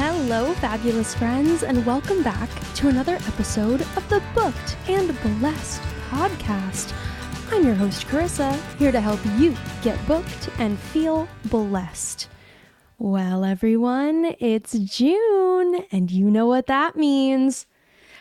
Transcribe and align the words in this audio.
Hello, 0.00 0.54
fabulous 0.54 1.12
friends, 1.16 1.64
and 1.64 1.84
welcome 1.84 2.22
back 2.22 2.48
to 2.76 2.86
another 2.86 3.16
episode 3.26 3.80
of 3.80 4.08
the 4.08 4.22
Booked 4.32 4.76
and 4.86 5.08
Blessed 5.40 5.82
podcast. 6.08 6.94
I'm 7.50 7.64
your 7.64 7.74
host, 7.74 8.06
Carissa, 8.06 8.54
here 8.76 8.92
to 8.92 9.00
help 9.00 9.18
you 9.36 9.56
get 9.82 9.98
booked 10.06 10.50
and 10.60 10.78
feel 10.78 11.26
blessed. 11.46 12.28
Well, 12.96 13.44
everyone, 13.44 14.36
it's 14.38 14.78
June, 14.78 15.84
and 15.90 16.12
you 16.12 16.30
know 16.30 16.46
what 16.46 16.68
that 16.68 16.94
means. 16.94 17.66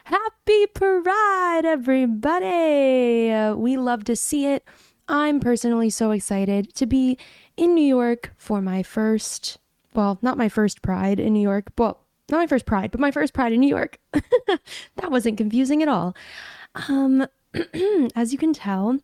Happy 0.06 0.66
Pride, 0.74 1.62
everybody! 1.64 3.54
We 3.56 3.78
love 3.78 4.04
to 4.06 4.16
see 4.16 4.48
it. 4.48 4.66
I'm 5.08 5.40
personally 5.40 5.92
so 5.92 6.10
excited 6.10 6.74
to 6.74 6.88
be 6.88 7.20
in 7.56 7.76
New 7.76 7.86
York 7.86 8.34
for 8.36 8.64
my 8.64 8.82
first 8.82 9.60
well, 9.98 10.20
not 10.22 10.38
my 10.38 10.48
first 10.48 10.84
pride 10.84 11.20
in 11.20 11.34
New 11.34 11.42
York. 11.42 11.72
Well, 11.78 12.00
not 12.30 12.38
my 12.38 12.48
first 12.48 12.66
pride, 12.66 12.92
but 12.92 13.00
my 13.00 13.12
first 13.12 13.34
pride 13.34 13.52
in 13.52 13.60
New 13.60 13.68
York. 13.68 13.98
that 14.14 15.10
wasn't 15.12 15.38
confusing 15.38 15.82
at 15.82 15.88
all. 15.88 16.16
Um, 16.88 17.26
as 18.16 18.32
you 18.32 18.38
can 18.38 18.54
tell, 18.54 19.00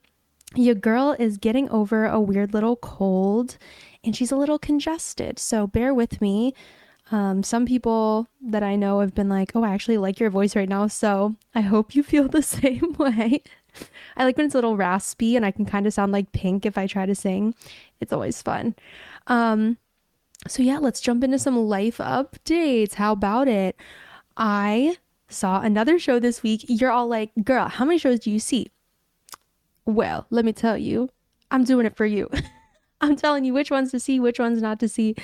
your 0.56 0.76
girl 0.76 1.16
is 1.18 1.38
getting 1.38 1.68
over 1.70 2.06
a 2.06 2.22
weird 2.22 2.54
little 2.54 2.76
cold 2.76 3.58
and 4.04 4.16
she's 4.16 4.32
a 4.32 4.36
little 4.36 4.60
congested. 4.60 5.40
So 5.40 5.66
bear 5.66 5.94
with 5.94 6.22
me. 6.22 6.54
Um, 7.12 7.42
some 7.42 7.66
people 7.66 8.28
that 8.42 8.62
I 8.64 8.76
know 8.76 9.00
have 9.00 9.16
been 9.16 9.30
like, 9.30 9.52
oh, 9.56 9.64
I 9.64 9.74
actually 9.74 9.98
like 9.98 10.20
your 10.20 10.30
voice 10.30 10.56
right 10.56 10.70
now. 10.70 10.88
So 10.88 11.36
I 11.56 11.62
hope 11.62 11.96
you 11.96 12.04
feel 12.04 12.28
the 12.30 12.44
same 12.44 12.94
way. 13.00 13.42
I 14.16 14.26
like 14.26 14.38
when 14.38 14.46
it's 14.46 14.54
a 14.54 14.58
little 14.60 14.78
raspy 14.78 15.36
and 15.36 15.44
I 15.44 15.50
can 15.50 15.66
kind 15.66 15.88
of 15.88 15.94
sound 15.94 16.12
like 16.12 16.32
pink 16.34 16.68
if 16.68 16.78
I 16.78 16.86
try 16.86 17.08
to 17.08 17.16
sing. 17.16 17.56
It's 18.00 18.14
always 18.14 18.42
fun. 18.44 18.76
Um, 19.26 19.78
so, 20.48 20.62
yeah, 20.62 20.78
let's 20.80 21.02
jump 21.02 21.24
into 21.24 21.40
some 21.40 21.56
life 21.58 21.98
updates. 21.98 22.96
How 22.96 23.14
about 23.14 23.48
it? 23.48 23.76
I 24.36 24.98
saw 25.30 25.62
another 25.62 25.98
show 26.00 26.20
this 26.20 26.44
week. 26.44 26.66
You're 26.68 26.92
all 26.92 27.08
like, 27.08 27.32
girl, 27.44 27.68
how 27.68 27.86
many 27.86 27.98
shows 27.98 28.20
do 28.20 28.32
you 28.32 28.40
see? 28.40 28.68
Well, 29.86 30.26
let 30.30 30.46
me 30.46 30.54
tell 30.54 30.78
you, 30.78 31.10
I'm 31.52 31.64
doing 31.64 31.86
it 31.86 31.96
for 31.96 32.06
you. 32.06 32.30
I'm 33.02 33.16
telling 33.16 33.44
you 33.46 33.54
which 33.54 33.72
ones 33.72 33.92
to 33.92 34.00
see, 34.00 34.20
which 34.20 34.40
ones 34.40 34.62
not 34.62 34.80
to 34.80 34.88
see. 34.88 35.16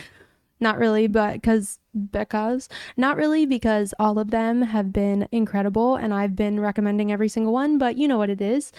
Not 0.59 0.77
really, 0.77 1.07
but 1.07 1.35
because, 1.35 1.79
because, 2.11 2.67
not 2.97 3.15
really, 3.15 3.45
because 3.45 3.93
all 3.97 4.19
of 4.19 4.31
them 4.31 4.61
have 4.61 4.91
been 4.91 5.27
incredible 5.31 5.95
and 5.95 6.13
I've 6.13 6.35
been 6.35 6.59
recommending 6.59 7.11
every 7.11 7.29
single 7.29 7.53
one, 7.53 7.77
but 7.77 7.97
you 7.97 8.07
know 8.09 8.17
what 8.17 8.29
it 8.29 8.41
is. 8.41 8.73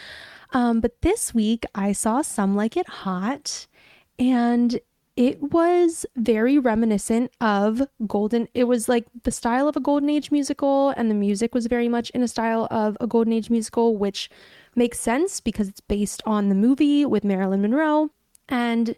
Um, 0.52 0.80
but 0.80 1.00
this 1.00 1.32
week 1.32 1.64
I 1.74 1.92
saw 1.92 2.20
Some 2.20 2.54
Like 2.54 2.76
It 2.76 2.88
Hot 2.88 3.66
and 4.18 4.78
it 5.20 5.52
was 5.52 6.06
very 6.16 6.58
reminiscent 6.58 7.30
of 7.42 7.82
golden 8.06 8.48
it 8.54 8.64
was 8.64 8.88
like 8.88 9.04
the 9.24 9.30
style 9.30 9.68
of 9.68 9.76
a 9.76 9.80
golden 9.80 10.08
age 10.08 10.30
musical 10.30 10.94
and 10.96 11.10
the 11.10 11.14
music 11.14 11.54
was 11.54 11.66
very 11.66 11.88
much 11.88 12.08
in 12.10 12.22
a 12.22 12.28
style 12.28 12.66
of 12.70 12.96
a 13.00 13.06
golden 13.06 13.34
age 13.34 13.50
musical 13.50 13.98
which 13.98 14.30
makes 14.74 14.98
sense 14.98 15.38
because 15.38 15.68
it's 15.68 15.82
based 15.82 16.22
on 16.24 16.48
the 16.48 16.54
movie 16.54 17.04
with 17.04 17.22
marilyn 17.22 17.60
monroe. 17.60 18.08
And 18.48 18.96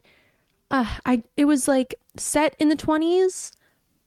uh, 0.70 0.86
i 1.04 1.24
it 1.36 1.46
was 1.46 1.66
like 1.66 1.96
set 2.16 2.54
in 2.60 2.68
the 2.68 2.76
20s 2.76 3.50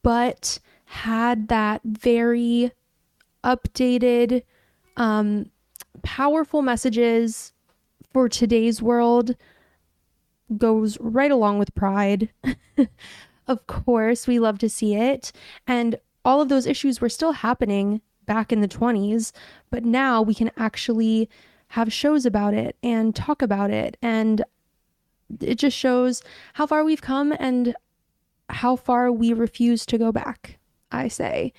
but 0.02 0.58
had 0.86 1.48
that 1.48 1.82
very 1.84 2.72
updated 3.44 4.42
um 4.96 5.50
powerful 6.02 6.62
messages 6.62 7.52
for 8.14 8.26
today's 8.26 8.80
world 8.80 9.36
goes 10.56 10.98
right 11.00 11.30
along 11.30 11.58
with 11.58 11.74
Pride. 11.74 12.28
of 13.46 13.66
course, 13.66 14.26
we 14.26 14.38
love 14.38 14.58
to 14.58 14.68
see 14.68 14.94
it. 14.94 15.32
And 15.66 15.96
all 16.24 16.40
of 16.40 16.48
those 16.48 16.66
issues 16.66 17.00
were 17.00 17.08
still 17.08 17.32
happening 17.32 18.00
back 18.26 18.52
in 18.52 18.60
the 18.60 18.68
20s, 18.68 19.32
but 19.70 19.84
now 19.84 20.20
we 20.20 20.34
can 20.34 20.50
actually 20.56 21.30
have 21.68 21.92
shows 21.92 22.26
about 22.26 22.54
it 22.54 22.76
and 22.82 23.14
talk 23.14 23.42
about 23.42 23.70
it. 23.70 23.96
And 24.02 24.44
it 25.40 25.56
just 25.56 25.76
shows 25.76 26.22
how 26.54 26.66
far 26.66 26.84
we've 26.84 27.02
come 27.02 27.32
and 27.38 27.74
how 28.48 28.76
far 28.76 29.10
we 29.10 29.32
refuse 29.32 29.84
to 29.86 29.98
go 29.98 30.12
back, 30.12 30.58
I 30.92 31.08
say. 31.08 31.52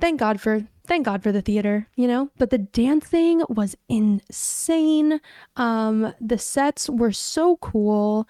Thank 0.00 0.20
God 0.20 0.40
for 0.40 0.66
thank 0.86 1.04
God 1.04 1.22
for 1.22 1.32
the 1.32 1.42
theater, 1.42 1.88
you 1.96 2.06
know? 2.06 2.30
But 2.38 2.50
the 2.50 2.58
dancing 2.58 3.42
was 3.48 3.76
insane. 3.88 5.20
Um, 5.56 6.14
the 6.20 6.38
sets 6.38 6.88
were 6.88 7.12
so 7.12 7.56
cool. 7.58 8.28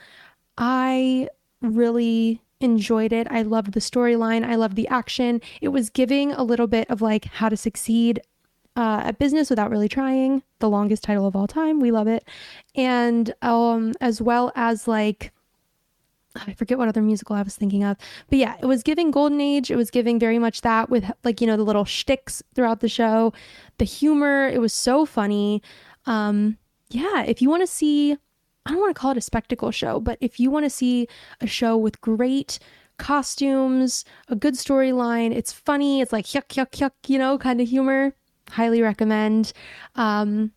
I 0.59 1.29
really 1.61 2.43
enjoyed 2.61 3.13
it. 3.13 3.27
I 3.31 3.43
loved 3.43 3.73
the 3.73 3.81
storyline. 3.81 4.45
I 4.45 4.55
loved 4.55 4.77
the 4.77 4.89
action. 4.89 5.41
It 5.61 5.69
was 5.69 5.91
giving 5.91 6.33
a 6.33 6.43
little 6.43 6.67
bit 6.67 6.91
of 6.91 7.03
like 7.03 7.27
how 7.27 7.49
to 7.49 7.57
succeed 7.57 8.21
uh, 8.77 9.03
at 9.05 9.19
business 9.19 9.51
without 9.51 9.71
really 9.71 9.89
trying. 9.89 10.43
The 10.59 10.71
longest 10.71 11.03
title 11.03 11.27
of 11.27 11.37
all 11.37 11.47
time. 11.47 11.81
We 11.81 11.91
love 11.91 12.09
it. 12.09 12.27
And 12.75 13.35
um, 13.43 13.93
as 14.01 14.23
well 14.23 14.53
as 14.55 14.89
like 14.89 15.33
I 16.47 16.55
forget 16.55 16.79
what 16.79 16.89
other 16.89 17.03
musical 17.03 17.37
I 17.37 17.43
was 17.43 17.57
thinking 17.57 17.85
of. 17.85 17.97
But 18.29 18.39
yeah, 18.39 18.57
it 18.61 18.67
was 18.67 18.83
giving 18.83 19.11
Golden 19.11 19.41
Age. 19.41 19.71
It 19.71 19.77
was 19.77 19.91
giving 19.91 20.19
very 20.19 20.39
much 20.39 20.61
that 20.63 20.91
with 20.91 21.11
like, 21.25 21.41
you 21.41 21.47
know, 21.47 21.57
the 21.57 21.65
little 21.65 21.85
shticks 21.85 22.43
throughout 22.55 22.81
the 22.81 22.89
show, 22.89 23.33
the 23.79 23.85
humor. 23.85 24.49
It 24.49 24.61
was 24.61 24.73
so 24.73 25.07
funny. 25.07 25.63
Um, 26.07 26.59
yeah, 26.91 27.23
if 27.23 27.43
you 27.43 27.51
want 27.51 27.63
to 27.63 27.67
see, 27.67 28.13
I 28.13 28.71
don't 28.71 28.81
want 28.81 28.95
to 28.95 29.01
call 29.01 29.13
it 29.13 29.17
a 29.17 29.23
spectacle 29.23 29.71
show, 29.71 30.01
but 30.01 30.19
if 30.21 30.39
you 30.41 30.51
want 30.51 30.65
to 30.65 30.71
see 30.71 31.09
a 31.41 31.47
show 31.47 31.77
with 31.77 32.01
great 32.01 32.59
costumes, 32.99 34.05
a 34.29 34.37
good 34.37 34.55
storyline, 34.55 35.35
it's 35.35 35.53
funny, 35.53 36.01
it's 36.01 36.13
like 36.13 36.27
yuck, 36.27 36.49
yuck, 36.49 36.71
yuck, 36.71 36.93
you 37.07 37.19
know, 37.19 37.39
kind 37.39 37.61
of 37.61 37.69
humor, 37.69 38.15
highly 38.51 38.83
recommend. 38.83 39.53
Um, 39.97 40.53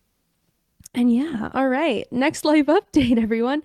and 0.93 1.13
yeah, 1.13 1.49
all 1.53 1.69
right. 1.69 2.11
Next 2.11 2.45
live 2.45 2.65
update, 2.67 3.21
everyone. 3.21 3.61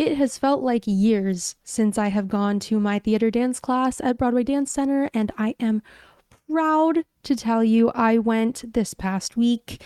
It 0.00 0.16
has 0.16 0.38
felt 0.38 0.62
like 0.62 0.84
years 0.86 1.56
since 1.62 1.98
I 1.98 2.08
have 2.08 2.26
gone 2.26 2.58
to 2.60 2.80
my 2.80 2.98
theater 2.98 3.30
dance 3.30 3.60
class 3.60 4.00
at 4.00 4.16
Broadway 4.16 4.44
Dance 4.44 4.72
Center, 4.72 5.10
and 5.12 5.30
I 5.36 5.54
am 5.60 5.82
proud 6.50 7.04
to 7.24 7.36
tell 7.36 7.62
you 7.62 7.90
I 7.90 8.16
went 8.16 8.72
this 8.72 8.94
past 8.94 9.36
week. 9.36 9.82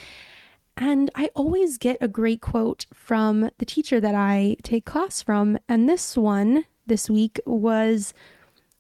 And 0.77 1.11
I 1.17 1.31
always 1.35 1.79
get 1.79 1.97
a 2.01 2.07
great 2.07 2.41
quote 2.41 2.87
from 2.95 3.51
the 3.59 3.67
teacher 3.67 4.01
that 4.01 4.15
I 4.15 4.55
take 4.63 4.85
class 4.85 5.21
from. 5.21 5.59
And 5.69 5.89
this 5.89 6.17
one 6.17 6.65
this 6.87 7.11
week 7.11 7.41
was 7.45 8.15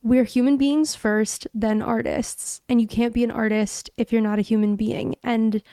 We're 0.04 0.22
human 0.22 0.56
beings 0.56 0.94
first, 0.94 1.48
then 1.52 1.82
artists. 1.82 2.60
And 2.68 2.80
you 2.80 2.86
can't 2.86 3.12
be 3.12 3.24
an 3.24 3.32
artist 3.32 3.90
if 3.96 4.12
you're 4.12 4.22
not 4.22 4.38
a 4.38 4.42
human 4.42 4.76
being. 4.76 5.16
And 5.24 5.64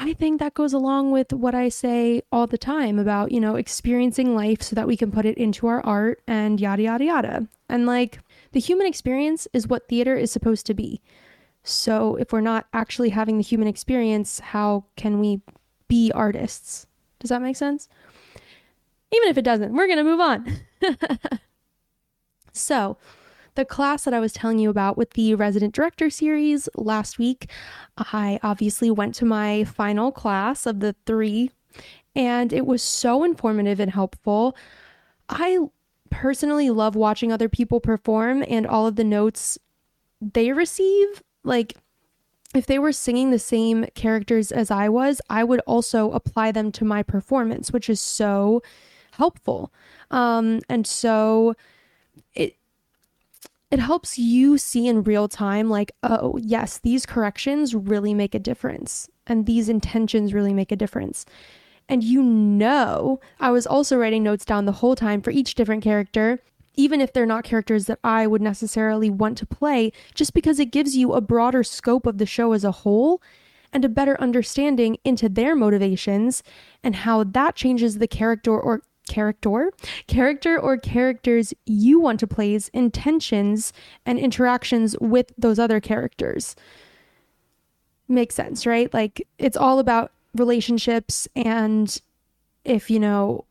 I 0.00 0.12
think 0.12 0.38
that 0.38 0.54
goes 0.54 0.72
along 0.72 1.10
with 1.10 1.32
what 1.32 1.56
I 1.56 1.68
say 1.68 2.22
all 2.30 2.46
the 2.46 2.56
time 2.56 3.00
about, 3.00 3.32
you 3.32 3.40
know, 3.40 3.56
experiencing 3.56 4.36
life 4.36 4.62
so 4.62 4.76
that 4.76 4.86
we 4.86 4.96
can 4.96 5.10
put 5.10 5.26
it 5.26 5.36
into 5.36 5.66
our 5.66 5.84
art 5.84 6.22
and 6.28 6.60
yada, 6.60 6.82
yada, 6.82 7.04
yada. 7.04 7.48
And 7.68 7.84
like 7.84 8.20
the 8.52 8.60
human 8.60 8.86
experience 8.86 9.48
is 9.52 9.66
what 9.66 9.88
theater 9.88 10.14
is 10.14 10.30
supposed 10.30 10.66
to 10.66 10.74
be. 10.74 11.00
So 11.64 12.14
if 12.14 12.32
we're 12.32 12.40
not 12.40 12.66
actually 12.72 13.08
having 13.08 13.38
the 13.38 13.42
human 13.42 13.66
experience, 13.66 14.38
how 14.38 14.84
can 14.96 15.18
we 15.18 15.40
be 15.88 16.12
artists? 16.14 16.86
Does 17.18 17.30
that 17.30 17.42
make 17.42 17.56
sense? 17.56 17.88
Even 19.12 19.28
if 19.28 19.36
it 19.36 19.42
doesn't, 19.42 19.74
we're 19.74 19.88
going 19.88 19.98
to 19.98 20.04
move 20.04 20.20
on. 20.20 20.60
so, 22.52 22.98
the 23.58 23.64
class 23.64 24.04
that 24.04 24.14
I 24.14 24.20
was 24.20 24.32
telling 24.32 24.60
you 24.60 24.70
about 24.70 24.96
with 24.96 25.10
the 25.14 25.34
resident 25.34 25.74
director 25.74 26.10
series 26.10 26.68
last 26.76 27.18
week, 27.18 27.50
I 27.98 28.38
obviously 28.40 28.88
went 28.88 29.16
to 29.16 29.24
my 29.24 29.64
final 29.64 30.12
class 30.12 30.64
of 30.64 30.78
the 30.78 30.94
three, 31.06 31.50
and 32.14 32.52
it 32.52 32.66
was 32.66 32.84
so 32.84 33.24
informative 33.24 33.80
and 33.80 33.90
helpful. 33.90 34.56
I 35.28 35.58
personally 36.08 36.70
love 36.70 36.94
watching 36.94 37.32
other 37.32 37.48
people 37.48 37.80
perform 37.80 38.44
and 38.46 38.64
all 38.64 38.86
of 38.86 38.94
the 38.94 39.02
notes 39.02 39.58
they 40.20 40.52
receive. 40.52 41.20
Like, 41.42 41.74
if 42.54 42.64
they 42.64 42.78
were 42.78 42.92
singing 42.92 43.32
the 43.32 43.40
same 43.40 43.86
characters 43.96 44.52
as 44.52 44.70
I 44.70 44.88
was, 44.88 45.20
I 45.28 45.42
would 45.42 45.60
also 45.66 46.12
apply 46.12 46.52
them 46.52 46.70
to 46.72 46.84
my 46.84 47.02
performance, 47.02 47.72
which 47.72 47.90
is 47.90 48.00
so 48.00 48.62
helpful. 49.10 49.72
Um, 50.12 50.60
and 50.68 50.86
so 50.86 51.56
it 52.36 52.54
it 53.70 53.78
helps 53.78 54.18
you 54.18 54.56
see 54.56 54.88
in 54.88 55.02
real 55.02 55.28
time, 55.28 55.68
like, 55.68 55.92
oh, 56.02 56.38
yes, 56.42 56.78
these 56.78 57.04
corrections 57.04 57.74
really 57.74 58.14
make 58.14 58.34
a 58.34 58.38
difference, 58.38 59.08
and 59.26 59.46
these 59.46 59.68
intentions 59.68 60.32
really 60.32 60.54
make 60.54 60.72
a 60.72 60.76
difference. 60.76 61.26
And 61.88 62.02
you 62.02 62.22
know, 62.22 63.20
I 63.40 63.50
was 63.50 63.66
also 63.66 63.96
writing 63.96 64.22
notes 64.22 64.44
down 64.44 64.64
the 64.66 64.72
whole 64.72 64.94
time 64.94 65.22
for 65.22 65.30
each 65.30 65.54
different 65.54 65.82
character, 65.82 66.40
even 66.76 67.00
if 67.00 67.12
they're 67.12 67.26
not 67.26 67.44
characters 67.44 67.86
that 67.86 67.98
I 68.04 68.26
would 68.26 68.42
necessarily 68.42 69.10
want 69.10 69.36
to 69.38 69.46
play, 69.46 69.92
just 70.14 70.32
because 70.32 70.58
it 70.58 70.72
gives 70.72 70.96
you 70.96 71.12
a 71.12 71.20
broader 71.20 71.62
scope 71.62 72.06
of 72.06 72.18
the 72.18 72.26
show 72.26 72.52
as 72.52 72.64
a 72.64 72.72
whole 72.72 73.22
and 73.72 73.84
a 73.84 73.88
better 73.88 74.18
understanding 74.20 74.96
into 75.04 75.28
their 75.28 75.54
motivations 75.54 76.42
and 76.82 76.96
how 76.96 77.24
that 77.24 77.54
changes 77.54 77.98
the 77.98 78.08
character 78.08 78.58
or 78.58 78.82
character, 79.08 79.72
character 80.06 80.58
or 80.58 80.76
characters 80.76 81.54
you 81.66 82.00
want 82.00 82.20
to 82.20 82.26
play's 82.26 82.68
intentions 82.68 83.72
and 84.06 84.18
interactions 84.18 84.96
with 85.00 85.32
those 85.36 85.58
other 85.58 85.80
characters. 85.80 86.54
Makes 88.08 88.34
sense, 88.34 88.66
right? 88.66 88.92
Like 88.92 89.26
it's 89.38 89.56
all 89.56 89.78
about 89.78 90.12
relationships 90.34 91.26
and 91.34 92.00
if 92.64 92.90
you 92.90 93.00
know 93.00 93.44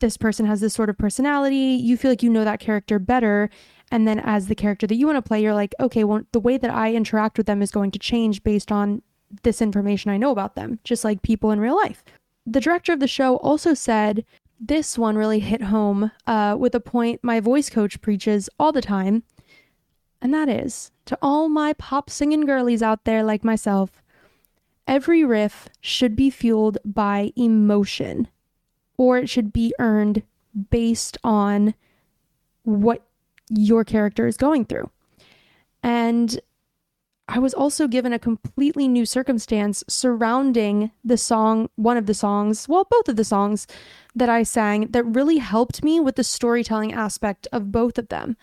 this 0.00 0.16
person 0.16 0.46
has 0.46 0.60
this 0.60 0.74
sort 0.74 0.90
of 0.90 0.98
personality, 0.98 1.56
you 1.56 1.96
feel 1.96 2.10
like 2.10 2.22
you 2.22 2.30
know 2.30 2.44
that 2.44 2.60
character 2.60 2.98
better 2.98 3.48
and 3.90 4.06
then 4.06 4.18
as 4.20 4.48
the 4.48 4.54
character 4.54 4.86
that 4.86 4.96
you 4.96 5.06
want 5.06 5.16
to 5.16 5.26
play, 5.26 5.40
you're 5.40 5.54
like, 5.54 5.74
okay, 5.80 6.04
well 6.04 6.22
the 6.32 6.40
way 6.40 6.58
that 6.58 6.70
I 6.70 6.94
interact 6.94 7.38
with 7.38 7.46
them 7.46 7.62
is 7.62 7.70
going 7.70 7.90
to 7.92 7.98
change 7.98 8.42
based 8.42 8.72
on 8.72 9.02
this 9.42 9.60
information 9.62 10.10
I 10.10 10.16
know 10.16 10.30
about 10.30 10.54
them, 10.54 10.78
just 10.84 11.04
like 11.04 11.22
people 11.22 11.50
in 11.50 11.60
real 11.60 11.76
life. 11.76 12.04
The 12.46 12.60
director 12.60 12.92
of 12.92 13.00
the 13.00 13.08
show 13.08 13.36
also 13.38 13.74
said 13.74 14.24
this 14.58 14.96
one 14.96 15.16
really 15.16 15.40
hit 15.40 15.62
home 15.62 16.10
uh, 16.26 16.56
with 16.58 16.74
a 16.74 16.80
point 16.80 17.22
my 17.22 17.40
voice 17.40 17.70
coach 17.70 18.00
preaches 18.00 18.48
all 18.58 18.72
the 18.72 18.82
time, 18.82 19.22
and 20.20 20.32
that 20.32 20.48
is 20.48 20.90
to 21.06 21.18
all 21.22 21.48
my 21.48 21.72
pop 21.74 22.10
singing 22.10 22.46
girlies 22.46 22.82
out 22.82 23.04
there 23.04 23.22
like 23.22 23.44
myself, 23.44 24.02
every 24.86 25.24
riff 25.24 25.68
should 25.80 26.16
be 26.16 26.30
fueled 26.30 26.78
by 26.84 27.32
emotion, 27.36 28.28
or 28.96 29.18
it 29.18 29.28
should 29.28 29.52
be 29.52 29.74
earned 29.78 30.22
based 30.70 31.18
on 31.22 31.74
what 32.62 33.06
your 33.50 33.84
character 33.84 34.26
is 34.26 34.36
going 34.36 34.64
through. 34.64 34.90
And 35.82 36.40
I 37.36 37.38
was 37.38 37.52
also 37.52 37.86
given 37.86 38.14
a 38.14 38.18
completely 38.18 38.88
new 38.88 39.04
circumstance 39.04 39.84
surrounding 39.88 40.90
the 41.04 41.18
song, 41.18 41.68
one 41.76 41.98
of 41.98 42.06
the 42.06 42.14
songs, 42.14 42.66
well, 42.66 42.88
both 42.90 43.10
of 43.10 43.16
the 43.16 43.24
songs 43.24 43.66
that 44.14 44.30
I 44.30 44.42
sang 44.42 44.86
that 44.92 45.04
really 45.04 45.36
helped 45.36 45.84
me 45.84 46.00
with 46.00 46.16
the 46.16 46.24
storytelling 46.24 46.94
aspect 46.94 47.46
of 47.52 47.70
both 47.70 47.98
of 47.98 48.08
them. 48.08 48.38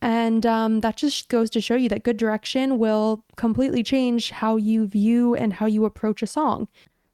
And 0.00 0.46
um, 0.46 0.80
that 0.82 0.96
just 0.96 1.28
goes 1.28 1.50
to 1.50 1.60
show 1.60 1.74
you 1.74 1.88
that 1.88 2.04
good 2.04 2.16
direction 2.16 2.78
will 2.78 3.24
completely 3.34 3.82
change 3.82 4.30
how 4.30 4.58
you 4.58 4.86
view 4.86 5.34
and 5.34 5.54
how 5.54 5.66
you 5.66 5.84
approach 5.84 6.22
a 6.22 6.28
song. 6.28 6.68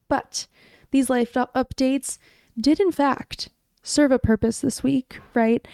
But 0.06 0.48
these 0.90 1.08
life 1.08 1.32
updates 1.32 2.18
did, 2.60 2.78
in 2.78 2.92
fact, 2.92 3.48
serve 3.82 4.12
a 4.12 4.18
purpose 4.18 4.60
this 4.60 4.82
week, 4.82 5.18
right? 5.32 5.66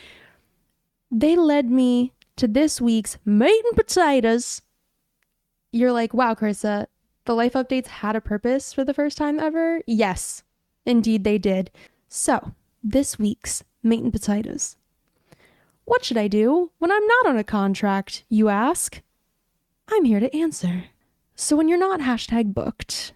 They 1.10 1.34
led 1.34 1.68
me 1.68 2.12
to 2.36 2.46
this 2.46 2.80
week's 2.80 3.18
meat 3.24 3.64
and 3.64 3.76
potatoes 3.76 4.62
you're 5.76 5.92
like, 5.92 6.14
wow, 6.14 6.34
Carissa, 6.34 6.86
the 7.26 7.34
life 7.34 7.52
updates 7.52 7.86
had 7.86 8.16
a 8.16 8.20
purpose 8.20 8.72
for 8.72 8.84
the 8.84 8.94
first 8.94 9.18
time 9.18 9.38
ever? 9.38 9.82
Yes, 9.86 10.42
indeed 10.84 11.24
they 11.24 11.38
did. 11.38 11.70
So, 12.08 12.52
this 12.82 13.18
week's 13.18 13.62
meat 13.82 14.02
and 14.02 14.12
potatoes. 14.12 14.76
What 15.84 16.04
should 16.04 16.16
I 16.16 16.28
do 16.28 16.70
when 16.78 16.90
I'm 16.90 17.06
not 17.06 17.26
on 17.26 17.36
a 17.36 17.44
contract, 17.44 18.24
you 18.28 18.48
ask? 18.48 19.02
I'm 19.88 20.04
here 20.04 20.20
to 20.20 20.34
answer. 20.36 20.84
So, 21.34 21.56
when 21.56 21.68
you're 21.68 21.78
not 21.78 22.00
hashtag 22.00 22.54
booked, 22.54 23.12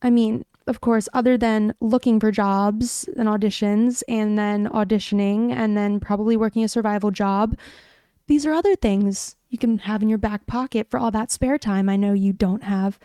I 0.00 0.10
mean, 0.10 0.44
of 0.66 0.80
course, 0.80 1.08
other 1.12 1.36
than 1.36 1.74
looking 1.80 2.20
for 2.20 2.30
jobs 2.30 3.08
and 3.16 3.28
auditions 3.28 4.02
and 4.08 4.38
then 4.38 4.68
auditioning 4.68 5.52
and 5.52 5.76
then 5.76 6.00
probably 6.00 6.36
working 6.36 6.64
a 6.64 6.68
survival 6.68 7.10
job, 7.10 7.56
these 8.26 8.44
are 8.46 8.52
other 8.52 8.76
things 8.76 9.36
you 9.48 9.58
can 9.58 9.78
have 9.78 10.02
in 10.02 10.08
your 10.08 10.18
back 10.18 10.46
pocket 10.46 10.88
for 10.90 10.98
all 10.98 11.10
that 11.10 11.30
spare 11.30 11.58
time 11.58 11.88
I 11.88 11.96
know 11.96 12.12
you 12.12 12.32
don't 12.32 12.64
have. 12.64 12.98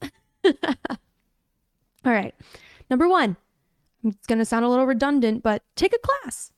all 0.44 0.52
right. 2.04 2.34
Number 2.90 3.08
one, 3.08 3.36
it's 4.04 4.26
going 4.26 4.38
to 4.38 4.44
sound 4.44 4.64
a 4.64 4.68
little 4.68 4.86
redundant, 4.86 5.42
but 5.42 5.62
take 5.74 5.94
a 5.94 5.98
class. 5.98 6.52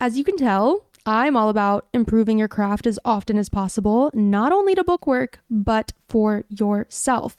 As 0.00 0.18
you 0.18 0.24
can 0.24 0.36
tell, 0.36 0.84
I'm 1.06 1.36
all 1.36 1.48
about 1.48 1.88
improving 1.94 2.38
your 2.38 2.48
craft 2.48 2.86
as 2.86 2.98
often 3.04 3.38
as 3.38 3.48
possible, 3.48 4.10
not 4.12 4.52
only 4.52 4.74
to 4.74 4.84
book 4.84 5.06
work, 5.06 5.40
but 5.48 5.92
for 6.08 6.44
yourself. 6.48 7.36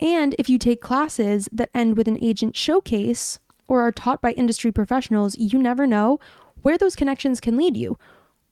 And 0.00 0.34
if 0.38 0.48
you 0.48 0.58
take 0.58 0.82
classes 0.82 1.48
that 1.52 1.70
end 1.72 1.96
with 1.96 2.08
an 2.08 2.22
agent 2.22 2.56
showcase 2.56 3.38
or 3.68 3.80
are 3.80 3.92
taught 3.92 4.20
by 4.20 4.32
industry 4.32 4.70
professionals, 4.70 5.38
you 5.38 5.58
never 5.58 5.86
know 5.86 6.20
where 6.62 6.76
those 6.76 6.96
connections 6.96 7.40
can 7.40 7.56
lead 7.56 7.76
you. 7.76 7.96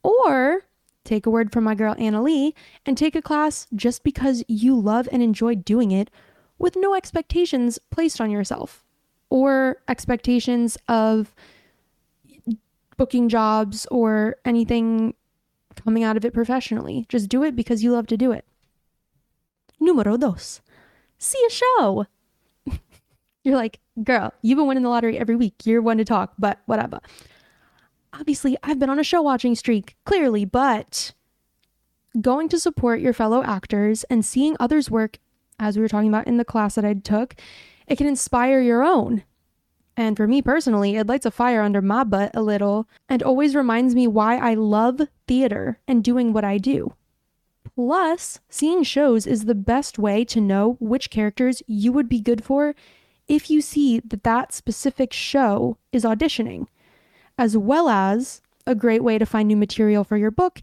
Or 0.02 0.62
take 1.04 1.26
a 1.26 1.31
word 1.31 1.52
from 1.52 1.64
my 1.64 1.75
girl 1.75 1.94
Anna 1.99 2.22
Lee 2.22 2.54
and 2.87 2.96
take 2.96 3.14
a 3.14 3.22
class 3.22 3.66
just 3.75 4.02
because 4.02 4.44
you 4.49 4.78
love 4.78 5.08
and 5.10 5.22
enjoy 5.22 5.54
doing 5.54 5.90
it 5.90 6.10
with 6.58 6.76
no 6.76 6.94
expectations 6.94 7.78
placed 7.90 8.20
on 8.20 8.31
yourself 8.31 8.84
or 9.31 9.78
expectations 9.88 10.78
of 10.88 11.34
booking 12.96 13.28
jobs 13.28 13.87
or 13.90 14.37
anything 14.44 15.14
coming 15.75 16.04
out 16.04 16.16
of 16.16 16.25
it 16.25 16.34
professionally. 16.34 17.06
Just 17.08 17.28
do 17.28 17.43
it 17.43 17.56
because 17.56 17.82
you 17.82 17.93
love 17.93 18.06
to 18.08 18.16
do 18.16 18.31
it. 18.31 18.44
Numero 19.81 20.16
dos. 20.16 20.60
See 21.19 21.43
a 21.46 21.50
show. 21.50 22.06
You're 23.44 23.56
like, 23.56 23.81
girl, 24.04 24.32
you've 24.43 24.58
been 24.58 24.69
winning 24.69 24.84
the 24.84 24.88
lottery 24.88 25.19
every 25.19 25.34
week. 25.34 25.54
You're 25.64 25.82
one 25.82 25.99
to 25.99 26.04
talk, 26.04 26.34
but 26.38 26.60
whatever 26.66 27.00
obviously 28.12 28.56
I've 28.62 28.79
been 28.79 28.91
on 28.91 28.99
a 28.99 29.05
show 29.05 29.23
watching 29.23 29.55
streak, 29.55 29.97
clearly, 30.05 30.44
but 30.44 31.12
going 32.20 32.49
to 32.50 32.61
support 32.61 33.00
your 33.00 33.12
fellow 33.12 33.43
actors 33.43 34.05
and 34.05 34.25
seeing 34.25 34.56
others 34.61 34.91
work, 34.91 35.19
as 35.59 35.76
we 35.76 35.82
were 35.82 35.88
talking 35.88 36.09
about 36.09 36.26
in 36.26 36.37
the 36.37 36.44
class 36.44 36.75
that 36.75 36.85
I 36.85 36.94
took, 36.94 37.35
it 37.87 37.97
can 37.97 38.06
inspire 38.06 38.61
your 38.61 38.82
own. 38.82 39.25
And 39.97 40.17
for 40.17 40.26
me 40.26 40.41
personally, 40.41 40.97
it 40.97 41.06
lights 41.06 41.26
a 41.26 41.31
fire 41.31 41.62
under 41.62 41.82
my 41.82 42.05
butt 42.05 42.31
a 42.35 42.43
little 42.43 42.88
and 43.09 43.23
always 43.23 43.55
reminds 43.55 43.94
me 43.94 44.06
why 44.06 44.37
I 44.37 44.55
love 44.55 45.03
theater 45.26 45.79
and 45.87 46.03
doing 46.03 46.32
what 46.32 46.44
I 46.44 46.59
do. 46.59 46.94
Plus, 47.75 48.41
seeing 48.49 48.82
shows 48.82 49.26
is 49.26 49.44
the 49.44 49.55
best 49.55 49.99
way 49.99 50.25
to 50.26 50.41
know 50.41 50.76
which 50.81 51.11
characters 51.11 51.62
you 51.67 51.93
would 51.93 52.09
be 52.09 52.20
good 52.20 52.44
for 52.44 52.75
if 53.29 53.50
you 53.50 53.61
see 53.61 54.00
that 54.00 54.25
that 54.25 54.53
specific 54.53 55.12
show 55.12 55.79
is 55.93 56.05
auditioning 56.05 56.67
as 57.38 57.56
well 57.56 57.88
as 57.88 58.43
a 58.67 58.75
great 58.75 59.02
way 59.02 59.19
to 59.19 59.26
find 59.26 59.49
new 59.49 59.56
material 59.56 60.05
for 60.05 60.17
your 60.17 60.31
book. 60.31 60.61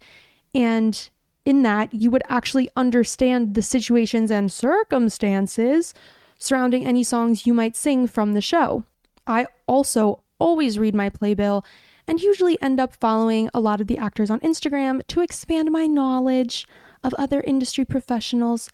And 0.54 1.10
in 1.45 1.63
that, 1.63 1.94
you 1.94 2.12
would 2.12 2.24
actually 2.30 2.69
understand 2.75 3.56
the 3.56 3.62
situations 3.62 4.31
and 4.31 4.51
circumstances 4.51 5.94
surrounding 6.38 6.86
any 6.86 7.04
songs 7.04 7.45
you 7.45 7.54
might 7.54 7.75
sing 7.75 8.07
from 8.07 8.33
the 8.33 8.42
show. 8.42 8.83
I 9.27 9.48
also 9.68 10.24
always 10.39 10.80
read 10.80 10.95
my 10.95 11.10
playbill 11.10 11.66
and 12.07 12.21
usually 12.21 12.60
end 12.62 12.80
up 12.80 12.95
following 12.95 13.50
a 13.54 13.60
lot 13.60 13.81
of 13.81 13.88
the 13.88 13.98
actors 13.98 14.31
on 14.31 14.39
Instagram 14.39 15.06
to 15.07 15.22
expand 15.22 15.72
my 15.72 15.86
knowledge 15.86 16.68
of 17.04 17.13
other 17.15 17.41
industry 17.41 17.86
professionals 17.86 18.70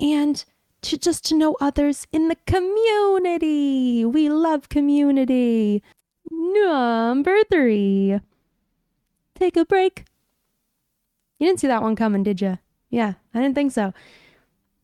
and 0.00 0.44
to 0.80 0.96
just 0.96 1.24
to 1.26 1.36
know 1.36 1.56
others 1.60 2.06
in 2.12 2.28
the 2.28 2.36
community. 2.46 4.04
We 4.04 4.28
love 4.28 4.68
community. 4.68 5.82
Number 6.54 7.36
three. 7.50 8.20
Take 9.34 9.56
a 9.56 9.64
break. 9.64 10.04
You 11.38 11.46
didn't 11.46 11.60
see 11.60 11.66
that 11.66 11.82
one 11.82 11.96
coming, 11.96 12.22
did 12.22 12.40
you? 12.40 12.58
Yeah, 12.90 13.14
I 13.34 13.40
didn't 13.40 13.54
think 13.54 13.72
so. 13.72 13.92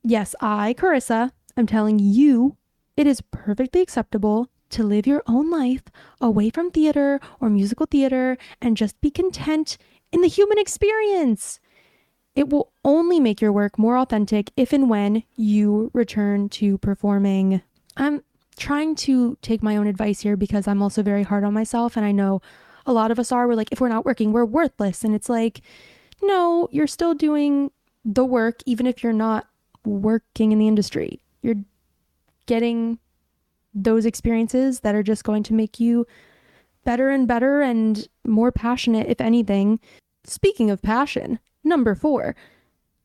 Yes, 0.02 0.34
I, 0.40 0.74
Carissa, 0.74 1.32
I'm 1.56 1.66
telling 1.66 1.98
you 1.98 2.56
it 2.96 3.06
is 3.06 3.22
perfectly 3.30 3.80
acceptable 3.80 4.48
to 4.70 4.82
live 4.82 5.06
your 5.06 5.22
own 5.26 5.50
life 5.50 5.82
away 6.20 6.50
from 6.50 6.70
theater 6.70 7.20
or 7.40 7.48
musical 7.48 7.86
theater 7.86 8.36
and 8.60 8.76
just 8.76 9.00
be 9.00 9.10
content 9.10 9.78
in 10.12 10.20
the 10.20 10.28
human 10.28 10.58
experience. 10.58 11.60
It 12.34 12.50
will 12.50 12.72
only 12.84 13.20
make 13.20 13.40
your 13.40 13.52
work 13.52 13.78
more 13.78 13.96
authentic 13.96 14.50
if 14.56 14.72
and 14.72 14.90
when 14.90 15.22
you 15.36 15.90
return 15.94 16.48
to 16.50 16.78
performing. 16.78 17.62
I'm 17.96 18.22
trying 18.56 18.94
to 18.96 19.36
take 19.42 19.62
my 19.62 19.76
own 19.76 19.86
advice 19.86 20.20
here 20.20 20.36
because 20.36 20.68
I'm 20.68 20.82
also 20.82 21.02
very 21.02 21.22
hard 21.22 21.44
on 21.44 21.54
myself. 21.54 21.96
And 21.96 22.04
I 22.04 22.12
know 22.12 22.40
a 22.86 22.92
lot 22.92 23.10
of 23.10 23.18
us 23.18 23.32
are. 23.32 23.46
We're 23.46 23.54
like, 23.54 23.72
if 23.72 23.80
we're 23.80 23.88
not 23.88 24.04
working, 24.04 24.32
we're 24.32 24.44
worthless. 24.44 25.04
And 25.04 25.14
it's 25.14 25.28
like, 25.28 25.60
no, 26.22 26.68
you're 26.70 26.86
still 26.86 27.14
doing 27.14 27.70
the 28.04 28.24
work, 28.24 28.60
even 28.66 28.86
if 28.86 29.02
you're 29.02 29.12
not 29.12 29.46
working 29.84 30.52
in 30.52 30.58
the 30.58 30.68
industry. 30.68 31.20
You're 31.42 31.62
getting 32.46 32.98
those 33.74 34.06
experiences 34.06 34.80
that 34.80 34.94
are 34.94 35.02
just 35.02 35.24
going 35.24 35.42
to 35.44 35.54
make 35.54 35.80
you 35.80 36.06
better 36.84 37.10
and 37.10 37.26
better 37.26 37.62
and 37.62 38.06
more 38.24 38.52
passionate, 38.52 39.08
if 39.08 39.20
anything. 39.20 39.80
Speaking 40.24 40.70
of 40.70 40.82
passion, 40.82 41.38
number 41.64 41.94
four, 41.94 42.36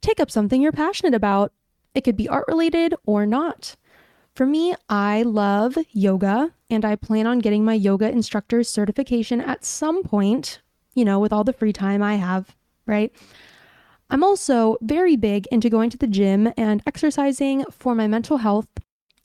take 0.02 0.20
up 0.20 0.30
something 0.30 0.62
you're 0.62 0.72
passionate 0.72 1.14
about. 1.14 1.54
It 1.96 2.02
could 2.02 2.16
be 2.16 2.30
art 2.30 2.46
related 2.48 2.94
or 3.06 3.26
not. 3.26 3.76
For 4.40 4.46
me, 4.46 4.74
I 4.88 5.24
love 5.24 5.78
yoga 5.92 6.54
and 6.70 6.86
I 6.86 6.96
plan 6.96 7.28
on 7.28 7.40
getting 7.40 7.66
my 7.66 7.74
yoga 7.74 8.10
instructor 8.10 8.64
certification 8.64 9.42
at 9.42 9.66
some 9.66 10.02
point, 10.02 10.62
you 10.96 11.04
know, 11.04 11.20
with 11.20 11.34
all 11.34 11.44
the 11.44 11.52
free 11.52 11.74
time 11.74 12.02
I 12.02 12.16
have, 12.16 12.56
right? 12.86 13.12
I'm 14.10 14.24
also 14.24 14.78
very 14.80 15.18
big 15.18 15.46
into 15.48 15.70
going 15.70 15.90
to 15.90 15.98
the 15.98 16.08
gym 16.08 16.54
and 16.56 16.82
exercising 16.88 17.66
for 17.70 17.94
my 17.94 18.08
mental 18.08 18.38
health. 18.38 18.70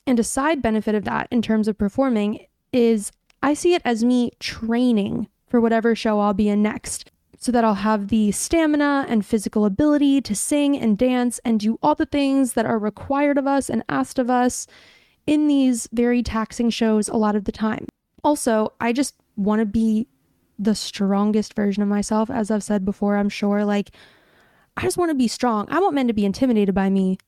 And 0.04 0.18
a 0.18 0.24
side 0.24 0.60
benefit 0.60 0.96
of 0.96 1.04
that 1.04 1.28
in 1.30 1.42
terms 1.42 1.68
of 1.68 1.78
performing 1.78 2.46
is 2.72 3.12
I 3.40 3.54
see 3.54 3.74
it 3.74 3.82
as 3.84 4.02
me 4.02 4.32
training 4.40 5.28
for 5.46 5.60
whatever 5.60 5.94
show 5.94 6.18
I'll 6.18 6.34
be 6.34 6.48
in 6.48 6.60
next 6.60 7.12
so 7.38 7.52
that 7.52 7.62
I'll 7.62 7.74
have 7.74 8.08
the 8.08 8.32
stamina 8.32 9.06
and 9.08 9.24
physical 9.24 9.64
ability 9.64 10.22
to 10.22 10.34
sing 10.34 10.76
and 10.76 10.98
dance 10.98 11.38
and 11.44 11.60
do 11.60 11.78
all 11.84 11.94
the 11.94 12.04
things 12.04 12.54
that 12.54 12.66
are 12.66 12.80
required 12.80 13.38
of 13.38 13.46
us 13.46 13.70
and 13.70 13.84
asked 13.88 14.18
of 14.18 14.28
us 14.28 14.66
in 15.26 15.48
these 15.48 15.88
very 15.92 16.22
taxing 16.22 16.70
shows 16.70 17.08
a 17.08 17.16
lot 17.16 17.36
of 17.36 17.44
the 17.44 17.52
time. 17.52 17.86
Also, 18.22 18.72
I 18.80 18.92
just 18.92 19.14
want 19.36 19.60
to 19.60 19.66
be 19.66 20.06
the 20.58 20.74
strongest 20.74 21.54
version 21.54 21.82
of 21.82 21.88
myself. 21.88 22.30
As 22.30 22.50
I've 22.50 22.62
said 22.62 22.84
before, 22.84 23.16
I'm 23.16 23.28
sure, 23.28 23.64
like, 23.64 23.90
I 24.76 24.82
just 24.82 24.96
want 24.96 25.10
to 25.10 25.14
be 25.14 25.28
strong. 25.28 25.66
I 25.70 25.80
want 25.80 25.94
men 25.94 26.06
to 26.08 26.12
be 26.12 26.24
intimidated 26.24 26.74
by 26.74 26.90
me. 26.90 27.18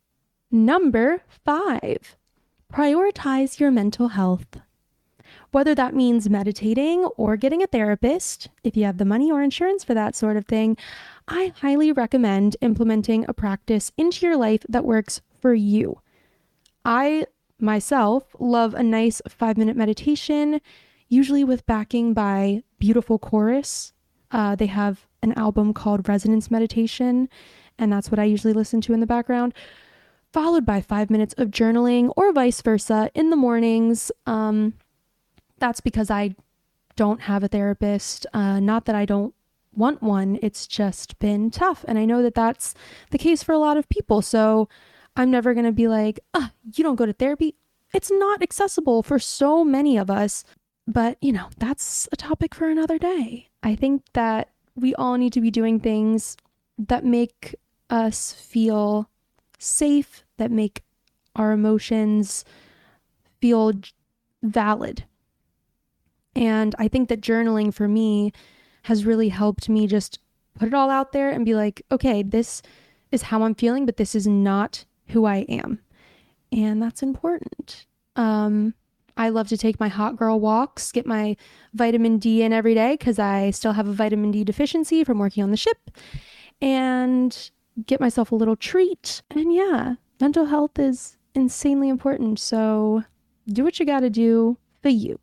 Number 0.50 1.22
five, 1.44 2.16
prioritize 2.72 3.58
your 3.58 3.70
mental 3.70 4.08
health. 4.08 4.60
Whether 5.50 5.74
that 5.74 5.94
means 5.94 6.30
meditating 6.30 7.04
or 7.16 7.36
getting 7.36 7.62
a 7.62 7.66
therapist, 7.66 8.48
if 8.62 8.76
you 8.76 8.84
have 8.84 8.98
the 8.98 9.04
money 9.04 9.30
or 9.30 9.42
insurance 9.42 9.84
for 9.84 9.94
that 9.94 10.14
sort 10.14 10.36
of 10.36 10.46
thing, 10.46 10.76
I 11.28 11.52
highly 11.60 11.92
recommend 11.92 12.56
implementing 12.60 13.24
a 13.28 13.32
practice 13.32 13.90
into 13.96 14.26
your 14.26 14.36
life 14.36 14.64
that 14.68 14.84
works 14.84 15.20
for 15.40 15.54
you. 15.54 16.00
I 16.84 17.26
myself 17.58 18.24
love 18.38 18.74
a 18.74 18.82
nice 18.82 19.22
five 19.28 19.56
minute 19.56 19.76
meditation, 19.76 20.60
usually 21.08 21.44
with 21.44 21.66
backing 21.66 22.14
by 22.14 22.62
beautiful 22.78 23.18
chorus. 23.18 23.92
Uh, 24.30 24.54
they 24.56 24.66
have 24.66 25.06
an 25.22 25.32
album 25.32 25.72
called 25.72 26.08
Resonance 26.08 26.50
Meditation, 26.50 27.28
and 27.78 27.92
that's 27.92 28.10
what 28.10 28.18
I 28.18 28.24
usually 28.24 28.52
listen 28.52 28.80
to 28.82 28.92
in 28.92 29.00
the 29.00 29.06
background. 29.06 29.54
Followed 30.32 30.66
by 30.66 30.80
five 30.80 31.08
minutes 31.08 31.34
of 31.38 31.48
journaling, 31.48 32.12
or 32.16 32.32
vice 32.32 32.60
versa, 32.60 33.10
in 33.14 33.30
the 33.30 33.36
mornings. 33.36 34.10
Um, 34.26 34.74
that's 35.58 35.80
because 35.80 36.10
I 36.10 36.34
don't 36.96 37.22
have 37.22 37.44
a 37.44 37.48
therapist. 37.48 38.26
Uh, 38.34 38.60
not 38.60 38.84
that 38.86 38.94
I 38.94 39.04
don't 39.04 39.34
want 39.74 40.02
one, 40.02 40.38
it's 40.42 40.66
just 40.66 41.18
been 41.18 41.50
tough. 41.50 41.84
And 41.86 41.98
I 41.98 42.04
know 42.04 42.22
that 42.22 42.34
that's 42.34 42.74
the 43.10 43.18
case 43.18 43.42
for 43.42 43.52
a 43.52 43.58
lot 43.58 43.76
of 43.76 43.88
people. 43.88 44.22
So 44.22 44.68
I'm 45.16 45.30
never 45.30 45.54
going 45.54 45.66
to 45.66 45.72
be 45.72 45.88
like, 45.88 46.20
ah, 46.34 46.52
you 46.74 46.84
don't 46.84 46.96
go 46.96 47.06
to 47.06 47.12
therapy. 47.12 47.54
It's 47.94 48.10
not 48.10 48.42
accessible 48.42 49.02
for 49.02 49.18
so 49.18 49.64
many 49.64 49.96
of 49.96 50.10
us. 50.10 50.44
But, 50.86 51.18
you 51.20 51.32
know, 51.32 51.48
that's 51.58 52.08
a 52.12 52.16
topic 52.16 52.54
for 52.54 52.68
another 52.68 52.98
day. 52.98 53.48
I 53.62 53.74
think 53.74 54.02
that 54.12 54.50
we 54.76 54.94
all 54.94 55.16
need 55.16 55.32
to 55.32 55.40
be 55.40 55.50
doing 55.50 55.80
things 55.80 56.36
that 56.78 57.04
make 57.04 57.56
us 57.90 58.32
feel 58.32 59.10
safe, 59.58 60.24
that 60.36 60.50
make 60.50 60.82
our 61.34 61.52
emotions 61.52 62.44
feel 63.40 63.72
valid. 64.42 65.04
And 66.36 66.74
I 66.78 66.88
think 66.88 67.08
that 67.08 67.20
journaling 67.20 67.72
for 67.72 67.88
me 67.88 68.32
has 68.82 69.06
really 69.06 69.30
helped 69.30 69.68
me 69.68 69.86
just 69.86 70.20
put 70.54 70.68
it 70.68 70.74
all 70.74 70.90
out 70.90 71.12
there 71.12 71.30
and 71.30 71.44
be 71.44 71.54
like, 71.54 71.82
okay, 71.90 72.22
this 72.22 72.62
is 73.10 73.22
how 73.22 73.42
I'm 73.42 73.54
feeling, 73.54 73.86
but 73.86 73.96
this 73.96 74.14
is 74.14 74.26
not 74.26 74.84
who 75.08 75.24
I 75.24 75.38
am. 75.48 75.80
And 76.52 76.82
that's 76.82 77.02
important. 77.02 77.86
Um, 78.16 78.74
I 79.16 79.30
love 79.30 79.48
to 79.48 79.56
take 79.56 79.80
my 79.80 79.88
hot 79.88 80.16
girl 80.16 80.38
walks, 80.38 80.92
get 80.92 81.06
my 81.06 81.36
vitamin 81.72 82.18
D 82.18 82.42
in 82.42 82.52
every 82.52 82.74
day 82.74 82.92
because 82.92 83.18
I 83.18 83.50
still 83.50 83.72
have 83.72 83.88
a 83.88 83.92
vitamin 83.92 84.30
D 84.30 84.44
deficiency 84.44 85.04
from 85.04 85.18
working 85.18 85.42
on 85.42 85.50
the 85.50 85.56
ship, 85.56 85.90
and 86.60 87.50
get 87.86 88.00
myself 88.00 88.30
a 88.30 88.36
little 88.36 88.56
treat. 88.56 89.22
And 89.30 89.52
yeah, 89.52 89.94
mental 90.20 90.46
health 90.46 90.78
is 90.78 91.16
insanely 91.34 91.88
important. 91.88 92.38
So 92.38 93.04
do 93.48 93.64
what 93.64 93.78
you 93.78 93.86
got 93.86 94.00
to 94.00 94.10
do 94.10 94.58
for 94.82 94.88
you. 94.88 95.18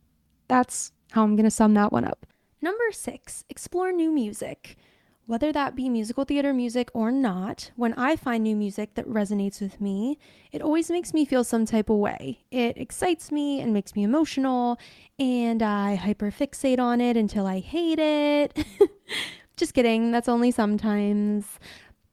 That's 0.48 0.92
how 1.12 1.22
I'm 1.22 1.36
going 1.36 1.44
to 1.44 1.50
sum 1.50 1.74
that 1.74 1.92
one 1.92 2.04
up. 2.04 2.26
Number 2.60 2.90
six, 2.92 3.44
explore 3.48 3.92
new 3.92 4.10
music. 4.10 4.76
Whether 5.26 5.52
that 5.52 5.74
be 5.74 5.88
musical 5.88 6.24
theater 6.24 6.52
music 6.52 6.90
or 6.92 7.10
not, 7.10 7.70
when 7.76 7.94
I 7.94 8.14
find 8.14 8.44
new 8.44 8.54
music 8.54 8.94
that 8.94 9.08
resonates 9.08 9.58
with 9.58 9.80
me, 9.80 10.18
it 10.52 10.60
always 10.60 10.90
makes 10.90 11.14
me 11.14 11.24
feel 11.24 11.44
some 11.44 11.64
type 11.64 11.88
of 11.88 11.96
way. 11.96 12.44
It 12.50 12.76
excites 12.76 13.32
me 13.32 13.58
and 13.60 13.72
makes 13.72 13.96
me 13.96 14.02
emotional, 14.02 14.78
and 15.18 15.62
I 15.62 15.98
hyperfixate 16.02 16.78
on 16.78 17.00
it 17.00 17.16
until 17.16 17.46
I 17.46 17.60
hate 17.60 17.98
it. 17.98 18.66
Just 19.56 19.72
kidding, 19.72 20.10
that's 20.10 20.28
only 20.28 20.50
sometimes. 20.50 21.46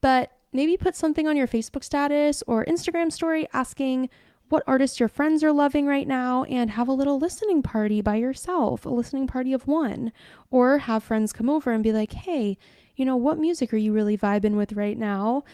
But 0.00 0.32
maybe 0.54 0.78
put 0.78 0.96
something 0.96 1.28
on 1.28 1.36
your 1.36 1.48
Facebook 1.48 1.84
status 1.84 2.42
or 2.46 2.64
Instagram 2.64 3.12
story 3.12 3.46
asking 3.52 4.08
what 4.48 4.62
artists 4.66 5.00
your 5.00 5.08
friends 5.08 5.44
are 5.44 5.52
loving 5.52 5.86
right 5.86 6.06
now 6.08 6.44
and 6.44 6.70
have 6.70 6.88
a 6.88 6.92
little 6.92 7.18
listening 7.18 7.62
party 7.62 8.00
by 8.00 8.16
yourself, 8.16 8.86
a 8.86 8.90
listening 8.90 9.26
party 9.26 9.52
of 9.52 9.66
one. 9.66 10.12
Or 10.50 10.78
have 10.78 11.02
friends 11.02 11.32
come 11.32 11.50
over 11.50 11.72
and 11.72 11.82
be 11.82 11.92
like, 11.92 12.12
hey, 12.12 12.56
you 12.96 13.04
know, 13.04 13.16
what 13.16 13.38
music 13.38 13.72
are 13.72 13.78
you 13.78 13.92
really 13.92 14.16
vibing 14.16 14.54
with 14.56 14.72
right 14.72 14.98
now? 14.98 15.44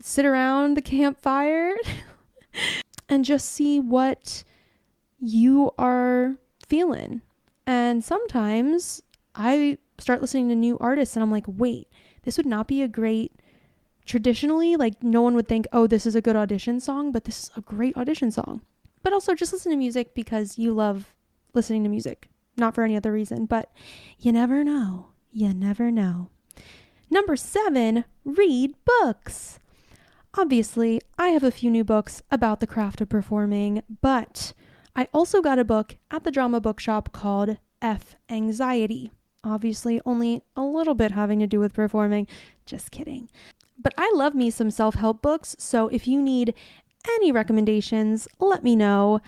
Sit 0.00 0.24
around 0.24 0.76
the 0.76 0.82
campfire 0.82 1.74
and 3.08 3.24
just 3.24 3.50
see 3.50 3.80
what 3.80 4.44
you 5.18 5.70
are 5.78 6.36
feeling. 6.66 7.22
And 7.66 8.04
sometimes 8.04 9.02
I 9.34 9.78
start 9.98 10.20
listening 10.20 10.48
to 10.48 10.54
new 10.54 10.78
artists 10.78 11.16
and 11.16 11.22
I'm 11.22 11.30
like, 11.30 11.46
wait, 11.46 11.88
this 12.24 12.36
would 12.36 12.46
not 12.46 12.68
be 12.68 12.82
a 12.82 12.88
great 12.88 13.32
traditionally 14.06 14.76
like 14.76 15.02
no 15.02 15.22
one 15.22 15.34
would 15.34 15.48
think 15.48 15.66
oh 15.72 15.86
this 15.86 16.04
is 16.04 16.14
a 16.14 16.20
good 16.20 16.36
audition 16.36 16.78
song 16.78 17.10
but 17.10 17.24
this 17.24 17.44
is 17.44 17.50
a 17.56 17.60
great 17.62 17.96
audition 17.96 18.30
song 18.30 18.60
but 19.02 19.12
also 19.12 19.34
just 19.34 19.52
listen 19.52 19.72
to 19.72 19.78
music 19.78 20.14
because 20.14 20.58
you 20.58 20.74
love 20.74 21.14
listening 21.54 21.82
to 21.82 21.88
music 21.88 22.28
not 22.56 22.74
for 22.74 22.84
any 22.84 22.96
other 22.96 23.12
reason 23.12 23.46
but 23.46 23.72
you 24.18 24.30
never 24.30 24.62
know 24.62 25.06
you 25.32 25.54
never 25.54 25.90
know 25.90 26.28
Number 27.14 27.36
seven, 27.36 28.06
read 28.24 28.74
books. 28.84 29.60
Obviously, 30.36 31.00
I 31.16 31.28
have 31.28 31.44
a 31.44 31.52
few 31.52 31.70
new 31.70 31.84
books 31.84 32.22
about 32.28 32.58
the 32.58 32.66
craft 32.66 33.00
of 33.00 33.08
performing, 33.08 33.84
but 34.02 34.52
I 34.96 35.06
also 35.14 35.40
got 35.40 35.60
a 35.60 35.64
book 35.64 35.96
at 36.10 36.24
the 36.24 36.32
drama 36.32 36.60
bookshop 36.60 37.12
called 37.12 37.58
F 37.80 38.16
Anxiety. 38.28 39.12
Obviously, 39.44 40.00
only 40.04 40.42
a 40.56 40.64
little 40.64 40.96
bit 40.96 41.12
having 41.12 41.38
to 41.38 41.46
do 41.46 41.60
with 41.60 41.72
performing. 41.72 42.26
Just 42.66 42.90
kidding. 42.90 43.30
But 43.80 43.94
I 43.96 44.10
love 44.12 44.34
me 44.34 44.50
some 44.50 44.72
self 44.72 44.96
help 44.96 45.22
books, 45.22 45.54
so 45.56 45.86
if 45.86 46.08
you 46.08 46.20
need 46.20 46.52
any 47.08 47.30
recommendations, 47.30 48.26
let 48.40 48.64
me 48.64 48.74
know. 48.74 49.20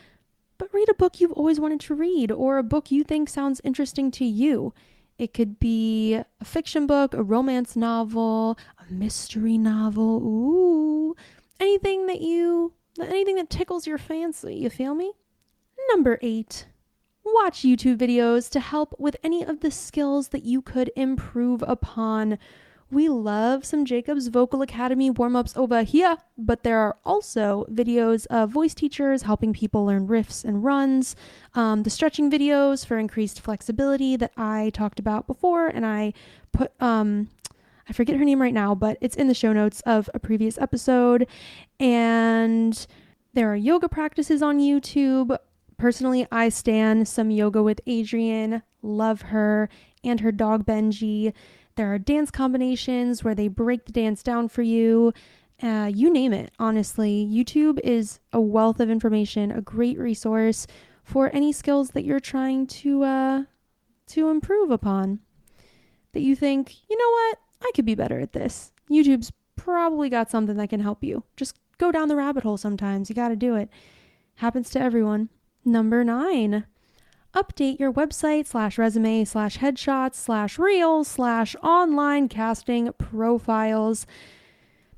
But 0.59 0.75
read 0.75 0.89
a 0.89 0.95
book 0.95 1.21
you've 1.21 1.31
always 1.31 1.61
wanted 1.61 1.79
to 1.83 1.95
read 1.95 2.33
or 2.33 2.59
a 2.59 2.65
book 2.65 2.91
you 2.91 3.05
think 3.05 3.29
sounds 3.29 3.61
interesting 3.63 4.11
to 4.11 4.25
you. 4.25 4.75
It 5.19 5.33
could 5.33 5.59
be 5.59 6.15
a 6.15 6.45
fiction 6.45 6.87
book, 6.87 7.15
a 7.15 7.23
romance 7.23 7.75
novel, 7.75 8.59
a 8.79 8.93
mystery 8.93 9.57
novel. 9.57 10.23
Ooh, 10.23 11.17
anything 11.59 12.07
that 12.07 12.21
you, 12.21 12.75
anything 13.01 13.37
that 13.37 13.49
tickles 13.49 13.87
your 13.87 13.99
fancy. 13.99 14.55
You 14.55 14.69
feel 14.69 14.95
me? 14.95 15.13
Number 15.91 16.19
eight, 16.21 16.67
watch 17.25 17.61
YouTube 17.61 17.97
videos 17.97 18.51
to 18.51 18.61
help 18.61 18.95
with 18.99 19.17
any 19.23 19.43
of 19.43 19.61
the 19.61 19.71
skills 19.71 20.29
that 20.29 20.45
you 20.45 20.61
could 20.61 20.91
improve 20.97 21.63
upon 21.67 22.39
we 22.91 23.09
love 23.09 23.65
some 23.65 23.85
Jacobs 23.85 24.29
Vocal 24.29 24.63
Academy 24.63 25.11
warm 25.11 25.35
ups 25.35 25.57
over 25.57 25.83
here, 25.83 26.19
but 26.39 26.63
there 26.63 26.79
are 26.79 26.97
also 27.05 27.67
videos 27.71 28.27
of 28.27 28.51
voice 28.51 28.75
teachers 28.75 29.23
helping 29.23 29.53
people 29.53 29.85
learn 29.85 30.07
riffs 30.07 30.45
and 30.45 30.63
runs, 30.63 31.17
um, 31.55 31.83
the 31.83 31.91
stretching 31.91 32.31
videos 32.31 32.87
for 32.87 32.97
increased 32.97 33.41
flexibility 33.41 34.15
that 34.17 34.33
I 34.37 34.71
talked 34.71 35.01
about 35.01 35.27
before, 35.27 35.67
and 35.67 35.85
I 35.85 36.13
put, 36.53 36.73
um, 36.81 37.29
I 37.89 37.93
forget 37.93 38.17
her 38.17 38.25
name 38.25 38.41
right 38.41 38.55
now, 38.55 38.75
but 38.75 38.99
it's 39.01 39.17
in 39.17 39.27
the 39.27 39.35
show 39.35 39.53
notes 39.53 39.81
of 39.81 40.09
a 40.15 40.21
previous 40.21 40.57
episode. 40.59 41.27
And 41.81 42.87
there 43.35 43.51
are 43.51 43.57
yoga 43.57 43.89
practices 43.89 44.43
on 44.43 44.59
YouTube. 44.59 45.37
Personally, 45.77 46.27
I 46.33 46.49
stand 46.49 47.07
some 47.07 47.31
yoga 47.31 47.63
with 47.63 47.81
Adriene, 47.85 48.63
love 48.83 49.23
her, 49.23 49.69
and 50.03 50.21
her 50.21 50.33
dog 50.33 50.65
Benji. 50.65 51.33
There 51.77 51.93
are 51.93 51.99
dance 51.99 52.31
combinations 52.31 53.23
where 53.23 53.35
they 53.35 53.49
break 53.49 53.85
the 53.85 53.93
dance 53.93 54.23
down 54.23 54.49
for 54.49 54.63
you. 54.63 55.13
Uh, 55.63 55.91
you 55.93 56.13
name 56.13 56.33
it, 56.33 56.53
honestly. 56.59 57.29
YouTube 57.31 57.79
is 57.81 58.19
a 58.33 58.41
wealth 58.41 58.81
of 58.81 58.91
information, 58.91 59.51
a 59.51 59.61
great 59.61 59.99
resource 59.99 60.67
for 61.05 61.31
any 61.35 61.53
skills 61.53 61.91
that 61.91 62.05
you're 62.05 62.21
trying 62.21 62.67
to 62.67 63.03
uh, 63.03 63.43
to 64.09 64.31
improve 64.31 64.71
upon. 64.71 65.21
That 66.13 66.23
you 66.23 66.35
think, 66.35 66.75
you 66.89 66.97
know 66.97 67.11
what, 67.11 67.39
I 67.69 67.71
could 67.75 67.85
be 67.85 67.95
better 67.95 68.21
at 68.21 68.33
this. 68.33 68.73
YouTube's 68.91 69.33
probably 69.57 70.09
got 70.09 70.31
something 70.31 70.57
that 70.57 70.71
can 70.71 70.81
help 70.81 71.05
you. 71.05 71.25
Just 71.37 71.59
go 71.77 71.93
down 71.93 72.09
the 72.09 72.17
rabbit 72.17 72.43
hole 72.43 72.57
sometimes. 72.57 73.11
You 73.11 73.15
got 73.15 73.29
to 73.29 73.37
do 73.37 73.55
it. 73.55 73.69
Happens 74.37 74.71
to 74.71 74.81
everyone. 74.81 75.29
Number 75.65 76.05
nine, 76.05 76.65
update 77.37 77.79
your 77.79 77.93
website 77.93 78.47
slash 78.47 78.79
resume 78.79 79.25
slash 79.25 79.59
headshots 79.59 80.15
slash 80.15 80.59
reels 80.59 81.07
slash 81.07 81.55
online 81.63 82.29
casting 82.29 82.91
profiles. 82.95 84.07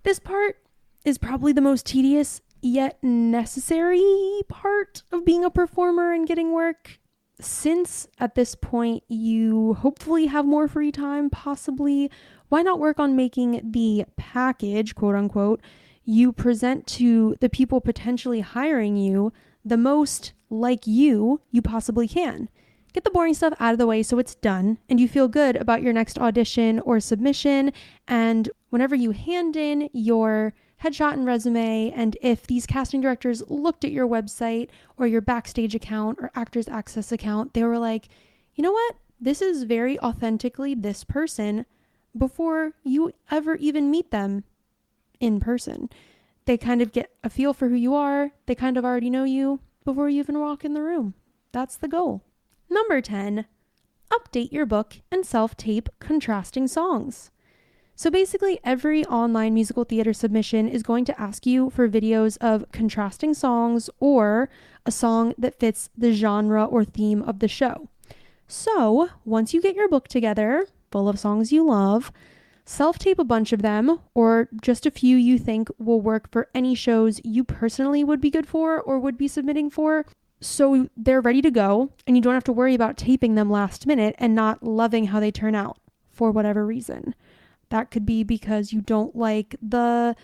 This 0.04 0.20
part 0.20 0.58
is 1.04 1.18
probably 1.18 1.52
the 1.52 1.60
most 1.60 1.84
tedious 1.84 2.40
yet 2.62 3.02
necessary 3.02 4.42
part 4.48 5.02
of 5.10 5.24
being 5.24 5.44
a 5.44 5.50
performer 5.50 6.12
and 6.12 6.26
getting 6.28 6.52
work. 6.52 6.98
since 7.40 8.08
at 8.18 8.34
this 8.34 8.54
point 8.54 9.04
you 9.08 9.74
hopefully 9.74 10.26
have 10.26 10.44
more 10.44 10.68
free 10.68 10.90
time, 10.90 11.30
possibly, 11.30 12.10
why 12.48 12.62
not 12.62 12.80
work 12.80 12.98
on 12.98 13.14
making 13.14 13.60
the 13.72 14.04
package, 14.16 14.94
quote 14.94 15.14
unquote, 15.14 15.60
you 16.04 16.32
present 16.32 16.86
to 16.86 17.36
the 17.40 17.48
people 17.48 17.80
potentially 17.80 18.40
hiring 18.40 18.96
you 18.96 19.32
the 19.68 19.76
most 19.76 20.32
like 20.50 20.86
you 20.86 21.40
you 21.50 21.62
possibly 21.62 22.08
can? 22.08 22.48
Get 22.94 23.04
the 23.04 23.10
boring 23.10 23.34
stuff 23.34 23.52
out 23.60 23.72
of 23.72 23.78
the 23.78 23.86
way 23.86 24.02
so 24.02 24.18
it's 24.18 24.34
done 24.34 24.78
and 24.88 24.98
you 24.98 25.08
feel 25.08 25.28
good 25.28 25.56
about 25.56 25.82
your 25.82 25.92
next 25.92 26.18
audition 26.18 26.80
or 26.80 27.00
submission. 27.00 27.72
And 28.06 28.48
whenever 28.70 28.94
you 28.94 29.10
hand 29.10 29.56
in 29.56 29.90
your 29.92 30.54
headshot 30.82 31.12
and 31.12 31.26
resume, 31.26 31.92
and 31.92 32.16
if 32.22 32.46
these 32.46 32.66
casting 32.66 33.00
directors 33.00 33.42
looked 33.48 33.84
at 33.84 33.92
your 33.92 34.08
website 34.08 34.68
or 34.96 35.06
your 35.06 35.20
backstage 35.20 35.74
account 35.74 36.18
or 36.20 36.30
actors 36.34 36.68
access 36.68 37.12
account, 37.12 37.52
they 37.52 37.62
were 37.62 37.78
like, 37.78 38.08
you 38.54 38.62
know 38.62 38.72
what? 38.72 38.96
This 39.20 39.42
is 39.42 39.64
very 39.64 39.98
authentically 40.00 40.74
this 40.74 41.04
person 41.04 41.66
before 42.16 42.72
you 42.84 43.12
ever 43.30 43.56
even 43.56 43.90
meet 43.90 44.10
them 44.10 44.44
in 45.20 45.40
person. 45.40 45.90
They 46.48 46.56
kind 46.56 46.80
of 46.80 46.92
get 46.92 47.10
a 47.22 47.28
feel 47.28 47.52
for 47.52 47.68
who 47.68 47.74
you 47.74 47.94
are, 47.94 48.30
they 48.46 48.54
kind 48.54 48.78
of 48.78 48.84
already 48.86 49.10
know 49.10 49.24
you 49.24 49.60
before 49.84 50.08
you 50.08 50.20
even 50.20 50.40
walk 50.40 50.64
in 50.64 50.72
the 50.72 50.80
room. 50.80 51.12
That's 51.52 51.76
the 51.76 51.88
goal. 51.88 52.24
Number 52.70 53.02
10, 53.02 53.44
update 54.10 54.50
your 54.50 54.64
book 54.64 54.96
and 55.12 55.26
self 55.26 55.58
tape 55.58 55.90
contrasting 55.98 56.66
songs. 56.66 57.30
So 57.96 58.10
basically, 58.10 58.60
every 58.64 59.04
online 59.04 59.52
musical 59.52 59.84
theater 59.84 60.14
submission 60.14 60.70
is 60.70 60.82
going 60.82 61.04
to 61.04 61.20
ask 61.20 61.44
you 61.44 61.68
for 61.68 61.86
videos 61.86 62.38
of 62.38 62.64
contrasting 62.72 63.34
songs 63.34 63.90
or 64.00 64.48
a 64.86 64.90
song 64.90 65.34
that 65.36 65.60
fits 65.60 65.90
the 65.98 66.14
genre 66.14 66.64
or 66.64 66.82
theme 66.82 67.20
of 67.20 67.40
the 67.40 67.48
show. 67.48 67.90
So, 68.46 69.10
once 69.26 69.52
you 69.52 69.60
get 69.60 69.76
your 69.76 69.90
book 69.90 70.08
together, 70.08 70.66
full 70.90 71.10
of 71.10 71.18
songs 71.18 71.52
you 71.52 71.66
love, 71.66 72.10
self 72.68 72.98
tape 72.98 73.18
a 73.18 73.24
bunch 73.24 73.52
of 73.52 73.62
them, 73.62 73.98
or 74.14 74.48
just 74.60 74.84
a 74.84 74.90
few 74.90 75.16
you 75.16 75.38
think 75.38 75.68
will 75.78 76.00
work 76.00 76.30
for 76.30 76.48
any 76.54 76.74
shows 76.74 77.20
you 77.24 77.42
personally 77.42 78.04
would 78.04 78.20
be 78.20 78.30
good 78.30 78.46
for 78.46 78.78
or 78.80 78.98
would 78.98 79.16
be 79.16 79.26
submitting 79.26 79.70
for, 79.70 80.04
so 80.40 80.88
they're 80.96 81.22
ready 81.22 81.40
to 81.42 81.50
go 81.50 81.90
and 82.06 82.16
you 82.16 82.22
don't 82.22 82.34
have 82.34 82.44
to 82.44 82.52
worry 82.52 82.74
about 82.74 82.96
taping 82.96 83.34
them 83.34 83.50
last 83.50 83.86
minute 83.86 84.14
and 84.18 84.34
not 84.34 84.62
loving 84.62 85.06
how 85.06 85.18
they 85.18 85.30
turn 85.30 85.54
out 85.54 85.78
for 86.10 86.30
whatever 86.30 86.66
reason. 86.66 87.14
That 87.70 87.90
could 87.90 88.04
be 88.04 88.22
because 88.22 88.72
you 88.72 88.82
don't 88.82 89.16
like 89.16 89.56
the 89.62 90.14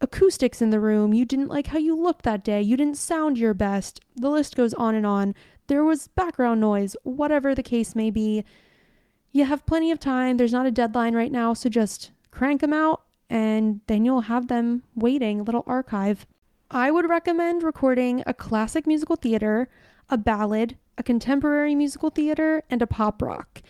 acoustics 0.00 0.60
in 0.60 0.70
the 0.70 0.80
room, 0.80 1.14
you 1.14 1.24
didn't 1.24 1.48
like 1.48 1.68
how 1.68 1.78
you 1.78 1.96
looked 1.96 2.24
that 2.24 2.44
day, 2.44 2.60
you 2.60 2.76
didn't 2.76 2.98
sound 2.98 3.38
your 3.38 3.54
best. 3.54 4.00
The 4.14 4.28
list 4.28 4.56
goes 4.56 4.74
on 4.74 4.94
and 4.94 5.06
on. 5.06 5.34
There 5.66 5.84
was 5.84 6.08
background 6.08 6.60
noise, 6.60 6.96
whatever 7.02 7.54
the 7.54 7.62
case 7.62 7.96
may 7.96 8.10
be. 8.10 8.44
You 9.34 9.44
have 9.46 9.66
plenty 9.66 9.90
of 9.90 9.98
time. 9.98 10.36
There's 10.36 10.52
not 10.52 10.64
a 10.64 10.70
deadline 10.70 11.16
right 11.16 11.32
now, 11.32 11.54
so 11.54 11.68
just 11.68 12.12
crank 12.30 12.60
them 12.60 12.72
out 12.72 13.02
and 13.28 13.80
then 13.88 14.04
you'll 14.04 14.20
have 14.22 14.46
them 14.46 14.84
waiting, 14.94 15.40
a 15.40 15.42
little 15.42 15.64
archive. 15.66 16.24
I 16.70 16.92
would 16.92 17.08
recommend 17.08 17.64
recording 17.64 18.22
a 18.28 18.32
classic 18.32 18.86
musical 18.86 19.16
theater, 19.16 19.68
a 20.08 20.16
ballad, 20.16 20.76
a 20.96 21.02
contemporary 21.02 21.74
musical 21.74 22.10
theater, 22.10 22.62
and 22.70 22.80
a 22.80 22.86
pop 22.86 23.20
rock. 23.20 23.60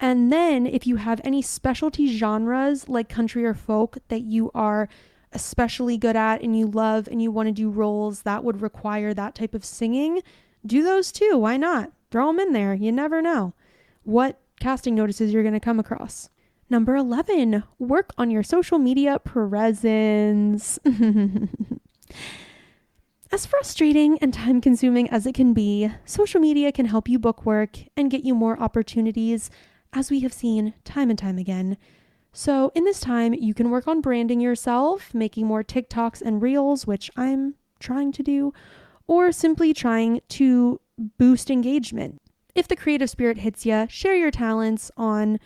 And 0.00 0.32
then, 0.32 0.66
if 0.66 0.84
you 0.84 0.96
have 0.96 1.20
any 1.22 1.42
specialty 1.42 2.08
genres 2.08 2.88
like 2.88 3.08
country 3.08 3.46
or 3.46 3.54
folk 3.54 3.98
that 4.08 4.22
you 4.22 4.50
are 4.52 4.88
especially 5.30 5.96
good 5.96 6.16
at 6.16 6.42
and 6.42 6.58
you 6.58 6.66
love 6.66 7.06
and 7.06 7.22
you 7.22 7.30
want 7.30 7.46
to 7.46 7.52
do 7.52 7.70
roles 7.70 8.22
that 8.22 8.42
would 8.42 8.60
require 8.60 9.14
that 9.14 9.36
type 9.36 9.54
of 9.54 9.64
singing, 9.64 10.22
do 10.66 10.82
those 10.82 11.12
too. 11.12 11.38
Why 11.38 11.56
not? 11.56 11.92
Throw 12.10 12.26
them 12.26 12.40
in 12.40 12.52
there. 12.52 12.74
You 12.74 12.90
never 12.90 13.22
know 13.22 13.54
what 14.02 14.40
casting 14.64 14.94
notices 14.94 15.30
you're 15.30 15.42
going 15.42 15.52
to 15.52 15.60
come 15.60 15.78
across. 15.78 16.30
Number 16.70 16.96
11, 16.96 17.64
work 17.78 18.14
on 18.16 18.30
your 18.30 18.42
social 18.42 18.78
media 18.78 19.18
presence. 19.18 20.78
As 23.30 23.44
frustrating 23.44 24.16
and 24.20 24.32
time 24.32 24.62
consuming 24.62 25.10
as 25.10 25.26
it 25.26 25.34
can 25.34 25.52
be, 25.52 25.90
social 26.06 26.40
media 26.40 26.72
can 26.72 26.86
help 26.86 27.10
you 27.10 27.18
book 27.18 27.44
work 27.44 27.76
and 27.94 28.10
get 28.10 28.24
you 28.24 28.34
more 28.34 28.58
opportunities, 28.58 29.50
as 29.92 30.10
we 30.10 30.20
have 30.20 30.32
seen 30.32 30.72
time 30.82 31.10
and 31.10 31.18
time 31.18 31.36
again. 31.36 31.76
So, 32.32 32.72
in 32.74 32.84
this 32.84 33.00
time, 33.00 33.34
you 33.34 33.52
can 33.52 33.68
work 33.68 33.86
on 33.86 34.00
branding 34.00 34.40
yourself, 34.40 35.12
making 35.12 35.46
more 35.46 35.62
TikToks 35.62 36.22
and 36.22 36.40
Reels, 36.40 36.86
which 36.86 37.10
I'm 37.16 37.56
trying 37.80 38.12
to 38.12 38.22
do, 38.22 38.54
or 39.06 39.30
simply 39.30 39.74
trying 39.74 40.22
to 40.28 40.80
boost 41.18 41.50
engagement. 41.50 42.22
If 42.54 42.68
the 42.68 42.76
creative 42.76 43.10
spirit 43.10 43.38
hits 43.38 43.66
you, 43.66 43.86
share 43.88 44.16
your 44.16 44.30
talents 44.30 44.90
on 44.96 45.40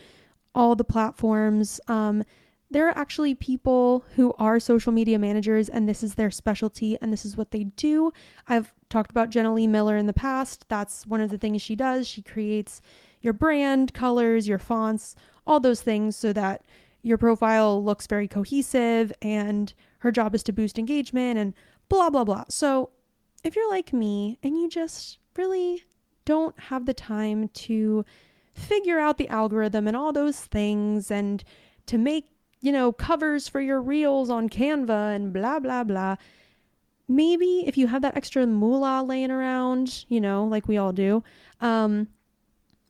all 0.55 0.77
the 0.77 0.85
platforms. 0.85 1.81
Um, 1.89 2.25
there 2.71 2.87
are 2.87 2.99
actually 2.99 3.35
people 3.35 4.05
who 4.17 4.35
are 4.39 4.61
social 4.61 4.93
media 4.93 5.19
managers 5.19 5.71
and 5.71 5.89
this 5.89 6.03
is 6.03 6.17
their 6.17 6.31
specialty 6.31 6.99
and 7.01 7.11
this 7.11 7.25
is 7.25 7.37
what 7.37 7.51
they 7.51 7.65
do. 7.65 8.13
I've 8.47 8.75
talked 8.91 9.11
about 9.11 9.31
Jenna 9.31 9.55
Lee 9.55 9.67
Miller 9.67 9.97
in 9.97 10.07
the 10.07 10.13
past. 10.13 10.67
That's 10.69 11.07
one 11.07 11.23
of 11.23 11.31
the 11.31 11.39
things 11.39 11.63
she 11.63 11.75
does. 11.75 12.07
She 12.07 12.21
creates 12.21 12.83
your 13.23 13.33
brand, 13.33 13.95
colors, 13.95 14.47
your 14.47 14.59
fonts, 14.59 15.15
all 15.47 15.61
those 15.61 15.81
things 15.81 16.15
so 16.15 16.33
that 16.35 16.67
your 17.03 17.17
profile 17.17 17.83
looks 17.83 18.07
very 18.07 18.29
cohesive 18.29 19.13
and 19.23 19.73
her 20.01 20.13
job 20.13 20.35
is 20.35 20.43
to 20.43 20.53
boost 20.53 20.79
engagement 20.79 21.39
and 21.39 21.55
blah, 21.89 22.11
blah, 22.11 22.25
blah. 22.25 22.45
So 22.51 22.91
if 23.45 23.57
you're 23.57 23.71
like 23.71 23.95
me 23.95 24.39
and 24.43 24.59
you 24.59 24.69
just 24.69 25.19
really 25.37 25.85
don't 26.29 26.59
have 26.61 26.85
the 26.85 26.95
time 26.95 27.49
to 27.49 28.05
figure 28.53 28.99
out 28.99 29.19
the 29.19 29.29
algorithm 29.29 29.89
and 29.89 29.97
all 29.97 30.13
those 30.13 30.41
things 30.41 31.11
and 31.11 31.43
to 31.87 31.97
make 31.97 32.27
you 32.61 32.73
know, 32.73 32.93
covers 32.93 33.49
for 33.49 33.61
your 33.61 33.81
reels 33.81 34.31
on 34.31 34.49
Canva 34.49 35.15
and 35.15 35.33
blah, 35.33 35.61
blah, 35.61 35.85
blah. 35.85 36.17
Maybe 37.09 37.65
if 37.67 37.79
you 37.79 37.87
have 37.87 38.03
that 38.03 38.17
extra 38.17 38.47
moolah 38.47 39.03
laying 39.07 39.31
around, 39.31 40.05
you 40.09 40.21
know, 40.21 40.45
like 40.45 40.69
we 40.69 40.77
all 40.77 40.93
do, 40.93 41.23
um, 41.61 42.09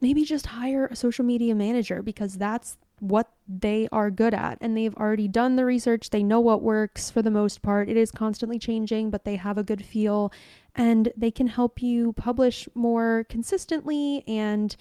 maybe 0.00 0.24
just 0.24 0.46
hire 0.46 0.86
a 0.86 0.96
social 0.96 1.24
media 1.24 1.54
manager 1.54 2.02
because 2.02 2.34
that's 2.34 2.76
what 3.00 3.30
they 3.46 3.88
are 3.92 4.10
good 4.10 4.34
at 4.34 4.58
and 4.60 4.76
they've 4.76 4.94
already 4.96 5.28
done 5.28 5.56
the 5.56 5.64
research. 5.64 6.10
They 6.10 6.22
know 6.22 6.40
what 6.40 6.62
works 6.62 7.10
for 7.10 7.22
the 7.22 7.30
most 7.30 7.62
part. 7.62 7.88
It 7.88 7.96
is 7.96 8.10
constantly 8.10 8.58
changing, 8.58 9.10
but 9.10 9.24
they 9.24 9.36
have 9.36 9.58
a 9.58 9.62
good 9.62 9.84
feel 9.84 10.32
and 10.74 11.12
they 11.16 11.30
can 11.30 11.48
help 11.48 11.82
you 11.82 12.12
publish 12.12 12.68
more 12.74 13.26
consistently 13.28 14.24
and 14.26 14.76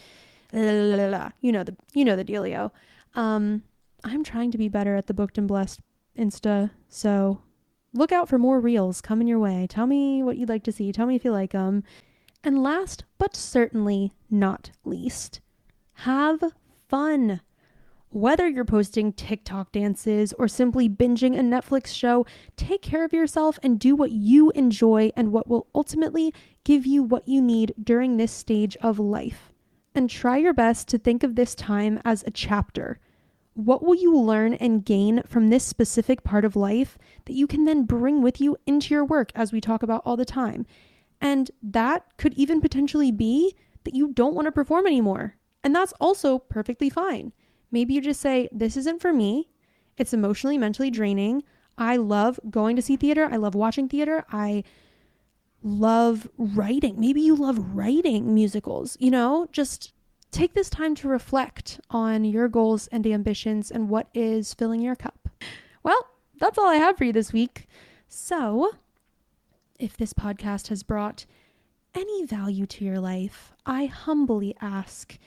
blah, 0.51 0.95
blah, 0.95 1.08
blah, 1.08 1.30
you 1.41 1.51
know 1.51 1.63
the 1.63 1.75
you 1.93 2.06
know 2.06 2.15
the 2.15 2.25
dealio. 2.25 2.71
Um, 3.15 3.63
I'm 4.03 4.23
trying 4.23 4.51
to 4.51 4.58
be 4.58 4.69
better 4.69 4.95
at 4.95 5.08
the 5.08 5.13
Booked 5.13 5.38
and 5.38 5.47
Blessed 5.47 5.82
Insta, 6.17 6.71
so 6.88 7.41
look 7.93 8.12
out 8.12 8.30
for 8.30 8.38
more 8.38 8.60
reels 8.60 9.01
coming 9.01 9.27
your 9.27 9.39
way. 9.39 9.67
Tell 9.67 9.88
me 9.88 10.23
what 10.23 10.38
you'd 10.38 10.49
like 10.49 10.63
to 10.63 10.71
see. 10.71 10.91
Tell 10.91 11.08
me 11.08 11.15
if 11.15 11.25
you 11.25 11.32
like 11.32 11.51
them. 11.51 11.84
And 12.43 12.62
last 12.62 13.03
but 13.17 13.36
certainly 13.36 14.13
not 14.30 14.71
least, 14.86 15.41
have 15.93 16.41
fun. 16.88 17.41
Whether 18.10 18.48
you're 18.48 18.65
posting 18.65 19.13
TikTok 19.13 19.72
dances 19.72 20.34
or 20.34 20.48
simply 20.48 20.89
binging 20.89 21.38
a 21.38 21.41
Netflix 21.41 21.88
show, 21.88 22.26
take 22.56 22.82
care 22.82 23.04
of 23.04 23.13
yourself 23.13 23.60
and 23.62 23.80
do 23.80 23.96
what 23.96 24.12
you 24.12 24.50
enjoy 24.52 25.12
and 25.15 25.32
what 25.32 25.48
will 25.48 25.67
ultimately 25.76 26.34
give 26.63 26.86
you 26.86 27.04
what 27.04 27.28
you 27.28 27.41
need 27.41 27.74
during 27.82 28.17
this 28.17 28.32
stage 28.32 28.78
of 28.78 28.98
life. 28.98 29.52
And 29.93 30.10
try 30.10 30.38
your 30.38 30.54
best 30.54 30.88
to 30.89 30.98
think 30.98 31.24
of 31.24 31.36
this 31.36 31.54
time 31.54 32.00
as 32.06 32.24
a 32.26 32.32
chapter 32.32 33.00
what 33.58 33.84
will 33.84 33.96
you 33.96 34.15
learn 34.15 34.54
and 34.54 34.86
gain 34.86 35.24
from 35.26 35.50
this 35.50 35.63
specific 35.63 36.24
part 36.24 36.46
of 36.46 36.56
life 36.56 36.96
that 37.26 37.34
you 37.34 37.48
can 37.48 37.65
then 37.65 37.86
bring 37.86 38.22
with 38.22 38.39
you 38.39 38.56
into 38.67 38.93
your 38.93 39.04
work, 39.04 39.32
as 39.34 39.52
we 39.52 39.60
talk 39.60 39.82
about 39.82 40.04
all 40.06 40.15
the 40.15 40.26
time? 40.26 40.63
And 41.20 41.50
that 41.63 42.06
could 42.17 42.36
even 42.36 42.62
potentially 42.62 43.12
be 43.12 43.56
that 43.84 43.96
you 43.96 44.13
don't 44.13 44.36
want 44.36 44.46
to 44.46 44.52
perform 44.52 44.86
anymore. 44.86 45.38
And 45.63 45.76
that's 45.76 45.93
also 46.00 46.38
perfectly 46.38 46.91
fine. 46.91 47.34
Maybe 47.71 47.93
you 47.93 48.01
just 48.01 48.21
say, 48.21 48.49
This 48.51 48.77
isn't 48.77 49.01
for 49.01 49.13
me. 49.13 49.49
It's 49.97 50.13
emotionally, 50.13 50.58
mentally 50.58 50.91
draining. 50.91 51.43
I 51.77 51.97
love 51.97 52.39
going 52.49 52.75
to 52.75 52.82
see 52.82 52.95
theater. 52.95 53.27
I 53.32 53.38
love 53.38 53.56
watching 53.56 53.88
theater. 53.88 54.25
I 54.32 54.63
love 55.63 56.27
writing. 56.38 56.99
Maybe 56.99 57.21
you 57.21 57.36
love 57.36 57.75
writing 57.75 58.34
musicals, 58.34 58.97
you 58.99 59.12
know, 59.12 59.47
just 59.51 59.93
take 60.32 60.53
this 60.53 60.69
time 60.69 60.95
to 60.95 61.08
reflect 61.08 61.80
on 61.89 62.23
your 62.25 62.47
goals 62.47 62.88
and 62.88 63.06
ambitions 63.08 63.71
and 63.71 63.89
what 63.89 64.08
is 64.13 64.53
filling 64.53 64.82
your 64.82 64.95
cup. 64.95 65.30
Well, 65.84 66.08
that's 66.39 66.58
all 66.58 66.67
I 66.67 66.75
have 66.75 66.97
for 66.97 67.06
you 67.06 67.13
this 67.13 67.34
week. 67.34 67.67
So, 68.08 68.73
if 69.80 69.97
this 69.97 70.13
podcast 70.13 70.67
has 70.67 70.84
brought 70.84 71.25
any 71.93 72.25
value 72.25 72.65
to 72.67 72.86
your 72.86 72.99
life, 72.99 73.53
I 73.65 73.86
humbly 73.86 74.56
ask 74.62 75.17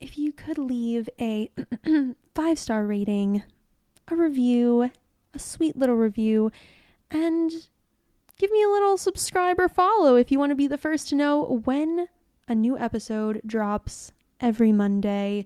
if 0.00 0.18
you 0.18 0.32
could 0.32 0.58
leave 0.58 1.08
a 1.20 1.50
five 2.34 2.58
star 2.58 2.86
rating, 2.86 3.42
a 4.08 4.16
review, 4.16 4.90
a 5.34 5.38
sweet 5.38 5.76
little 5.76 5.96
review, 5.96 6.52
and 7.10 7.52
give 8.38 8.50
me 8.50 8.62
a 8.62 8.68
little 8.68 8.96
subscribe 8.96 9.58
or 9.58 9.68
follow 9.68 10.16
if 10.16 10.30
you 10.30 10.38
want 10.38 10.50
to 10.50 10.56
be 10.56 10.66
the 10.66 10.78
first 10.78 11.08
to 11.08 11.14
know 11.14 11.62
when 11.64 12.08
A 12.46 12.54
new 12.54 12.78
episode 12.78 13.42
drops 13.44 14.12
every 14.40 14.72
Monday. 14.72 15.44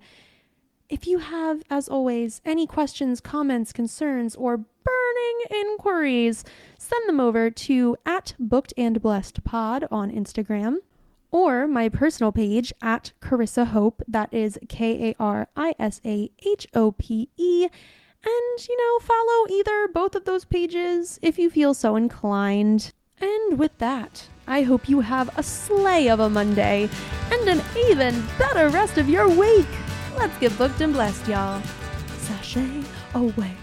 If 0.89 1.07
you 1.07 1.19
have, 1.19 1.63
as 1.71 1.89
always, 1.89 2.43
any 2.45 2.67
questions, 2.67 3.21
comments, 3.21 3.73
concerns, 3.73 4.37
or 4.37 4.59
burning 4.59 5.41
inquiries, 5.51 6.45
send 6.79 7.09
them 7.09 7.19
over 7.19 7.51
to 7.51 7.97
at 8.05 8.35
booked 8.39 8.75
and 8.77 9.01
blessed 9.01 9.43
pod 9.43 9.89
on 9.91 10.11
Instagram 10.11 10.77
or 11.33 11.67
my 11.67 11.89
personal 11.89 12.31
page 12.31 12.73
at 12.81 13.13
Karissa 13.21 13.67
Hope. 13.67 14.03
That 14.07 14.33
is 14.33 14.59
K 14.69 15.11
A 15.11 15.17
R 15.19 15.49
I 15.57 15.75
S 15.79 16.01
A 16.05 16.31
H 16.47 16.69
O 16.75 16.93
P 16.93 17.31
E. 17.37 17.67
And, 18.25 18.69
you 18.69 18.77
know, 18.77 18.99
follow 19.01 19.49
either 19.51 19.89
both 19.89 20.15
of 20.15 20.25
those 20.25 20.45
pages 20.45 21.19
if 21.23 21.41
you 21.41 21.51
feel 21.51 21.75
so 21.75 21.97
inclined. 21.97 22.93
And 23.21 23.59
with 23.59 23.77
that, 23.79 24.29
I 24.47 24.63
hope 24.63 24.89
you 24.89 25.01
have 25.01 25.37
a 25.37 25.43
slay 25.43 26.09
of 26.09 26.21
a 26.21 26.31
Monday 26.31 26.89
and 27.33 27.49
an 27.49 27.63
even 27.89 28.25
better 28.39 28.69
rest 28.69 28.99
of 28.99 29.09
your 29.09 29.29
week. 29.29 29.67
Let's 30.17 30.39
get 30.39 30.57
booked 30.57 30.81
and 30.81 30.93
blessed, 30.93 31.27
y'all. 31.27 31.63
Sashay 32.19 32.85
away. 33.15 33.62